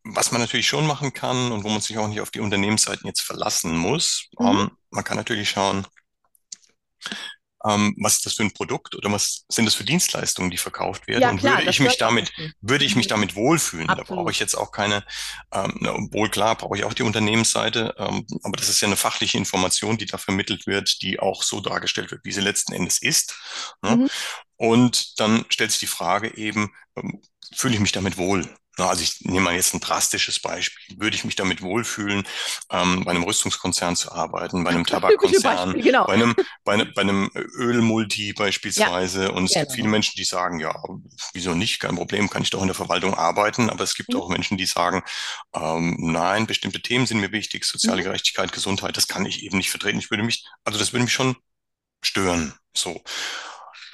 was 0.05 0.33
man 0.33 0.41
natürlich 0.41 0.69
schon 0.69 0.87
machen 0.87 1.13
kann 1.13 1.53
und 1.53 1.65
wo 1.65 1.69
man 1.69 1.81
sich 1.81 1.99
auch 1.99 2.09
nicht 2.09 2.21
auf 2.21 2.31
die 2.31 2.41
Unternehmensseiten 2.41 3.07
jetzt 3.09 3.23
verlassen 3.23 3.77
muss, 3.77 4.29
Mhm. 4.39 4.47
ähm, 4.47 4.71
man 4.91 5.05
kann 5.05 5.17
natürlich 5.17 5.51
schauen, 5.51 5.87
ähm, 7.67 7.95
was 8.01 8.15
ist 8.17 8.27
das 8.27 8.35
für 8.35 8.43
ein 8.45 8.53
Produkt 8.53 8.95
oder 8.95 9.11
was 9.13 9.45
sind 9.49 9.65
das 9.67 9.75
für 9.75 9.85
Dienstleistungen, 9.85 10.51
die 10.51 10.59
verkauft 10.59 11.07
werden 11.09 11.29
Ja, 11.29 11.31
und 11.31 11.43
klar, 11.43 11.63
würde 11.63 11.65
ich 11.65 11.81
mich 11.81 11.97
damit, 11.99 12.33
würde 12.61 12.85
ich 12.85 12.97
mich 12.97 13.07
Mhm. 13.07 13.09
damit 13.09 13.35
wohlfühlen? 13.37 13.95
Da 13.97 14.05
brauche 14.05 14.31
ich 14.31 14.39
Absolut. 14.39 14.41
jetzt 14.41 14.55
auch 14.55 14.73
keine, 14.73 15.05
ähm, 15.53 15.75
na, 15.81 15.95
obwohl 15.95 16.29
klar, 16.31 16.57
brauche 16.57 16.77
ich 16.77 16.85
auch 16.85 16.95
die 16.95 17.03
Unternehmensseite, 17.03 17.95
ähm, 17.99 18.27
aber 18.43 18.57
das 18.57 18.69
ist 18.69 18.81
ja 18.81 18.89
eine 18.89 18.97
fachliche 18.97 19.39
Information, 19.39 19.99
die 19.99 20.07
da 20.07 20.19
vermittelt 20.19 20.67
wird, 20.67 21.03
die 21.03 21.19
auch 21.21 21.43
so 21.43 21.61
dargestellt 21.61 22.11
wird, 22.11 22.25
wie 22.25 22.33
sie 22.33 22.41
letzten 22.41 22.73
Endes 22.73 23.01
ist. 23.03 23.35
Ne? 23.83 23.99
Mhm. 23.99 24.09
Und 24.57 25.19
dann 25.21 25.45
stellt 25.51 25.71
sich 25.73 25.81
die 25.81 25.87
Frage 25.87 26.37
eben, 26.37 26.73
ähm, 26.97 27.21
fühle 27.55 27.75
ich 27.75 27.81
mich 27.81 27.93
damit 27.93 28.17
wohl? 28.19 28.49
Na, 28.77 28.89
Also 28.89 29.03
ich 29.03 29.21
nehme 29.21 29.41
mal 29.43 29.55
jetzt 29.55 29.75
ein 29.75 29.81
drastisches 29.81 30.41
Beispiel. 30.41 30.99
Würde 31.01 31.17
ich 31.17 31.25
mich 31.25 31.37
damit 31.37 31.63
wohlfühlen, 31.63 32.25
ähm, 32.71 33.05
bei 33.05 33.13
einem 33.13 33.23
Rüstungskonzern 33.25 33.97
zu 33.97 34.13
arbeiten, 34.13 34.65
bei 34.65 34.71
einem 34.71 34.85
Tabakkonzern, 34.87 35.43
Beispiel, 35.43 35.83
genau. 35.83 36.07
bei 36.07 36.15
einem, 36.15 36.35
bei, 36.65 36.73
einem- 36.75 36.93
bei 36.95 37.03
einem 37.03 37.31
Ölmulti 37.35 38.35
Ja, 38.75 38.91
beispielsweise? 38.97 39.33
Und 39.33 39.45
es 39.47 39.57
gibt 39.59 39.73
viele 39.73 39.85
genau. 39.85 39.93
Menschen, 39.93 40.15
die 40.17 40.25
sagen, 40.25 40.61
ja, 40.61 40.75
wieso 41.33 41.55
nicht? 41.55 41.81
Kein 41.81 41.97
Problem, 41.97 42.29
kann 42.31 42.43
ich 42.43 42.51
doch 42.51 42.61
in 42.63 42.67
der 42.69 42.75
Verwaltung 42.75 43.15
arbeiten. 43.15 43.71
Aber 43.71 43.85
es 43.85 43.95
gibt 43.95 44.15
Mhm. 44.15 44.21
auch 44.21 44.29
Menschen, 44.29 44.57
die 44.59 44.67
sagen, 44.67 45.03
ähm, 45.55 45.97
nein, 46.01 46.47
bestimmte 46.47 46.81
Themen 46.83 47.07
sind 47.07 47.21
mir 47.21 47.33
wichtig, 47.33 47.65
soziale 47.65 48.03
Mhm. 48.03 48.05
Gerechtigkeit, 48.05 48.53
Gesundheit, 48.53 48.97
das 48.97 49.09
kann 49.09 49.27
ich 49.27 49.43
eben 49.43 49.57
nicht 49.59 49.71
vertreten. 49.71 49.99
Ich 49.99 50.11
würde 50.11 50.23
mich, 50.25 50.45
also 50.65 50.79
das 50.79 50.93
würde 50.93 51.05
mich 51.05 51.13
schon 51.13 51.37
stören. 52.03 52.55
So. 52.77 53.03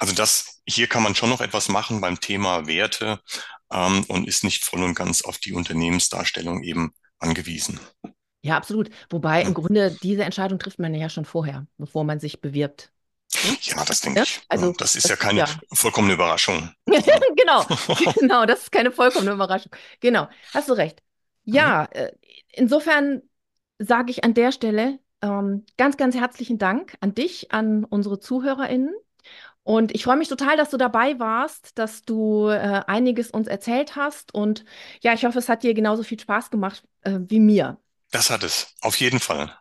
Also 0.01 0.15
das, 0.15 0.61
hier 0.65 0.87
kann 0.87 1.03
man 1.03 1.13
schon 1.13 1.29
noch 1.29 1.41
etwas 1.41 1.69
machen 1.69 2.01
beim 2.01 2.19
Thema 2.19 2.65
Werte, 2.65 3.19
ähm, 3.71 4.03
und 4.07 4.27
ist 4.27 4.43
nicht 4.43 4.63
voll 4.63 4.83
und 4.83 4.95
ganz 4.95 5.21
auf 5.23 5.37
die 5.37 5.53
Unternehmensdarstellung 5.53 6.63
eben 6.63 6.93
angewiesen. 7.19 7.79
Ja, 8.41 8.57
absolut. 8.57 8.89
Wobei 9.09 9.43
im 9.43 9.53
Grunde 9.53 9.95
diese 10.01 10.23
Entscheidung 10.23 10.57
trifft 10.57 10.79
man 10.79 10.93
ja 10.95 11.09
schon 11.09 11.25
vorher, 11.25 11.67
bevor 11.77 12.03
man 12.03 12.19
sich 12.19 12.41
bewirbt. 12.41 12.91
Ja, 13.61 13.85
das 13.85 14.01
denke 14.01 14.19
Ja? 14.19 14.23
ich. 14.23 14.41
Also, 14.49 14.73
das 14.73 14.95
ist 14.95 15.05
das 15.05 15.11
ja 15.11 15.15
keine 15.15 15.39
ja. 15.41 15.47
vollkommene 15.71 16.13
Überraschung. 16.13 16.71
Genau, 17.35 17.65
genau, 18.19 18.45
das 18.45 18.63
ist 18.63 18.71
keine 18.71 18.91
vollkommene 18.91 19.31
Überraschung. 19.31 19.71
Genau, 19.99 20.27
hast 20.53 20.69
du 20.69 20.73
recht. 20.73 21.01
Mhm. 21.45 21.53
Ja, 21.53 21.85
äh, 21.85 22.11
insofern 22.49 23.21
sage 23.79 24.11
ich 24.11 24.23
an 24.23 24.33
der 24.33 24.51
Stelle 24.51 24.99
ähm, 25.21 25.65
ganz, 25.77 25.97
ganz 25.97 26.15
herzlichen 26.15 26.57
Dank 26.57 26.95
an 26.99 27.13
dich, 27.13 27.51
an 27.51 27.83
unsere 27.85 28.19
ZuhörerInnen. 28.19 28.93
Und 29.63 29.93
ich 29.93 30.03
freue 30.03 30.17
mich 30.17 30.27
total, 30.27 30.57
dass 30.57 30.71
du 30.71 30.77
dabei 30.77 31.19
warst, 31.19 31.77
dass 31.77 32.03
du 32.03 32.47
äh, 32.47 32.81
einiges 32.87 33.29
uns 33.31 33.47
erzählt 33.47 33.95
hast. 33.95 34.33
Und 34.33 34.65
ja, 35.01 35.13
ich 35.13 35.25
hoffe, 35.25 35.39
es 35.39 35.49
hat 35.49 35.63
dir 35.63 35.73
genauso 35.73 36.03
viel 36.03 36.19
Spaß 36.19 36.49
gemacht 36.49 36.83
äh, 37.01 37.19
wie 37.27 37.39
mir. 37.39 37.77
Das 38.11 38.29
hat 38.29 38.43
es, 38.43 38.75
auf 38.81 38.95
jeden 38.97 39.19
Fall. 39.19 39.55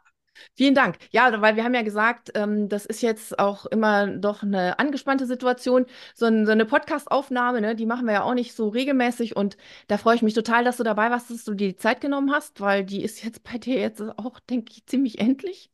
Vielen 0.56 0.74
Dank. 0.74 0.96
Ja, 1.10 1.40
weil 1.40 1.56
wir 1.56 1.64
haben 1.64 1.74
ja 1.74 1.82
gesagt, 1.82 2.32
ähm, 2.34 2.68
das 2.68 2.86
ist 2.86 3.02
jetzt 3.02 3.38
auch 3.38 3.66
immer 3.66 4.06
doch 4.06 4.42
eine 4.42 4.78
angespannte 4.78 5.26
Situation. 5.26 5.86
So, 6.14 6.26
ein, 6.26 6.46
so 6.46 6.52
eine 6.52 6.64
Podcast-Aufnahme, 6.66 7.60
ne, 7.60 7.74
die 7.76 7.86
machen 7.86 8.06
wir 8.06 8.14
ja 8.14 8.22
auch 8.22 8.34
nicht 8.34 8.54
so 8.54 8.68
regelmäßig. 8.68 9.36
Und 9.36 9.56
da 9.88 9.98
freue 9.98 10.16
ich 10.16 10.22
mich 10.22 10.34
total, 10.34 10.64
dass 10.64 10.76
du 10.76 10.82
dabei 10.82 11.10
warst, 11.10 11.30
dass 11.30 11.44
du 11.44 11.54
dir 11.54 11.68
die 11.68 11.76
Zeit 11.76 12.00
genommen 12.00 12.32
hast, 12.32 12.60
weil 12.60 12.84
die 12.84 13.02
ist 13.02 13.22
jetzt 13.24 13.42
bei 13.42 13.58
dir 13.58 13.78
jetzt 13.78 14.00
auch, 14.02 14.40
denke 14.40 14.72
ich, 14.72 14.86
ziemlich 14.86 15.18
endlich. 15.18 15.69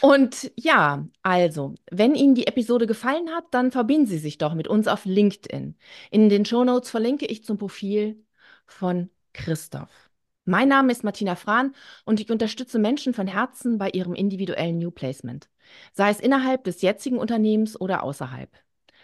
Und 0.00 0.52
ja, 0.56 1.06
also, 1.22 1.74
wenn 1.90 2.14
Ihnen 2.14 2.34
die 2.34 2.46
Episode 2.46 2.86
gefallen 2.86 3.30
hat, 3.30 3.44
dann 3.50 3.70
verbinden 3.70 4.06
Sie 4.06 4.18
sich 4.18 4.38
doch 4.38 4.54
mit 4.54 4.68
uns 4.68 4.88
auf 4.88 5.04
LinkedIn. 5.04 5.76
In 6.10 6.28
den 6.28 6.44
Shownotes 6.44 6.90
verlinke 6.90 7.26
ich 7.26 7.44
zum 7.44 7.58
Profil 7.58 8.24
von 8.66 9.10
Christoph. 9.32 10.10
Mein 10.46 10.68
Name 10.68 10.92
ist 10.92 11.04
Martina 11.04 11.36
Frahn 11.36 11.74
und 12.04 12.20
ich 12.20 12.30
unterstütze 12.30 12.78
Menschen 12.78 13.14
von 13.14 13.26
Herzen 13.26 13.78
bei 13.78 13.88
ihrem 13.90 14.14
individuellen 14.14 14.78
New 14.78 14.90
Placement, 14.90 15.48
sei 15.94 16.10
es 16.10 16.20
innerhalb 16.20 16.64
des 16.64 16.82
jetzigen 16.82 17.18
Unternehmens 17.18 17.80
oder 17.80 18.02
außerhalb. 18.02 18.50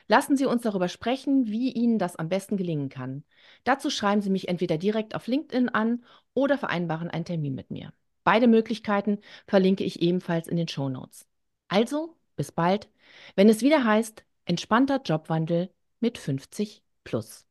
Lassen 0.07 0.37
Sie 0.37 0.45
uns 0.45 0.63
darüber 0.63 0.89
sprechen, 0.89 1.47
wie 1.47 1.73
Ihnen 1.73 1.99
das 1.99 2.17
am 2.17 2.29
besten 2.29 2.57
gelingen 2.57 2.89
kann. 2.91 3.25
Dazu 3.65 3.91
schreiben 3.91 4.21
Sie 4.23 4.31
mich 4.31 4.49
entweder 4.49 4.77
direkt 4.77 5.15
auf 5.15 5.27
LinkedIn 5.29 5.69
an 5.71 6.05
oder 6.35 6.59
vereinbaren 6.59 7.09
einen 7.11 7.25
Termin 7.25 7.55
mit 7.55 7.71
mir. 7.71 7.93
Beide 8.25 8.47
Möglichkeiten 8.49 9.21
verlinke 9.47 9.85
ich 9.85 10.03
ebenfalls 10.03 10.49
in 10.49 10.57
den 10.57 10.69
Shownotes. 10.69 11.27
Also, 11.69 12.17
bis 12.37 12.53
bald, 12.53 12.89
wenn 13.37 13.49
es 13.49 13.63
wieder 13.63 13.85
heißt, 13.85 14.25
entspannter 14.45 15.01
Jobwandel 15.03 15.71
mit 16.01 16.19
50 16.19 16.83
plus. 17.05 17.47